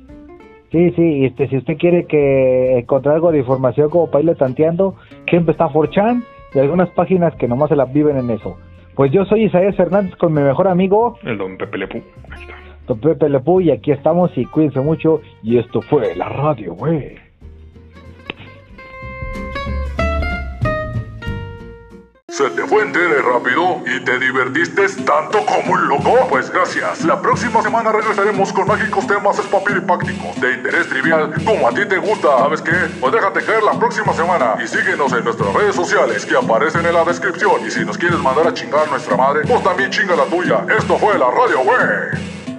Sí, 0.72 0.90
sí, 0.92 1.02
y 1.02 1.24
este, 1.26 1.48
si 1.48 1.56
usted 1.56 1.76
quiere 1.78 2.04
que 2.06 2.78
encontrar 2.78 3.16
algo 3.16 3.32
de 3.32 3.38
información 3.38 3.90
como 3.90 4.08
para 4.10 4.22
irle 4.22 4.34
tanteando, 4.36 4.94
siempre 5.28 5.52
está 5.52 5.68
4chan 5.68 6.22
y 6.54 6.58
algunas 6.60 6.88
páginas 6.90 7.34
que 7.36 7.48
nomás 7.48 7.68
se 7.70 7.76
las 7.76 7.92
viven 7.92 8.16
en 8.18 8.30
eso. 8.30 8.56
Pues 8.94 9.10
yo 9.12 9.24
soy 9.24 9.44
Isaías 9.44 9.78
Hernández 9.78 10.14
con 10.16 10.32
mi 10.32 10.42
mejor 10.42 10.68
amigo, 10.68 11.16
El 11.24 11.38
don 11.38 11.56
Pepe 11.56 11.78
Lepú. 11.78 11.98
Ahí 12.30 12.42
está. 12.42 12.54
Don 12.90 12.98
Pepe 12.98 13.28
Lepú, 13.28 13.60
y 13.60 13.70
aquí 13.70 13.92
estamos 13.92 14.32
y 14.34 14.44
cuídense 14.46 14.80
mucho. 14.80 15.20
Y 15.44 15.58
esto 15.58 15.80
fue 15.80 16.12
la 16.16 16.28
radio, 16.28 16.74
güey. 16.74 17.14
¿Se 22.28 22.50
te 22.50 22.62
fue 22.66 22.82
en 22.82 22.90
tele 22.90 23.22
rápido 23.22 23.80
y 23.86 24.04
te 24.04 24.18
divertiste 24.18 24.88
tanto 25.04 25.38
como 25.46 25.74
un 25.74 25.88
loco? 25.88 26.26
Pues 26.30 26.50
gracias. 26.50 27.04
La 27.04 27.22
próxima 27.22 27.62
semana 27.62 27.92
regresaremos 27.92 28.52
con 28.52 28.66
mágicos 28.66 29.06
temas 29.06 29.38
espapiripácticos 29.38 30.40
de 30.40 30.54
interés 30.54 30.88
trivial 30.88 31.32
como 31.44 31.68
a 31.68 31.70
ti 31.70 31.86
te 31.86 31.98
gusta. 31.98 32.38
¿Sabes 32.38 32.60
qué? 32.60 32.72
Pues 33.00 33.12
déjate 33.12 33.44
caer 33.44 33.62
la 33.62 33.78
próxima 33.78 34.12
semana 34.14 34.56
y 34.60 34.66
síguenos 34.66 35.12
en 35.12 35.22
nuestras 35.22 35.54
redes 35.54 35.76
sociales 35.76 36.26
que 36.26 36.34
aparecen 36.34 36.84
en 36.84 36.94
la 36.94 37.04
descripción. 37.04 37.64
Y 37.64 37.70
si 37.70 37.84
nos 37.84 37.96
quieres 37.96 38.18
mandar 38.18 38.48
a 38.48 38.52
chingar 38.52 38.88
a 38.88 38.90
nuestra 38.90 39.16
madre, 39.16 39.42
pues 39.46 39.62
también 39.62 39.90
chinga 39.90 40.16
la 40.16 40.24
tuya. 40.24 40.64
Esto 40.76 40.98
fue 40.98 41.16
la 41.16 41.30
radio, 41.30 41.60
güey. 41.62 42.49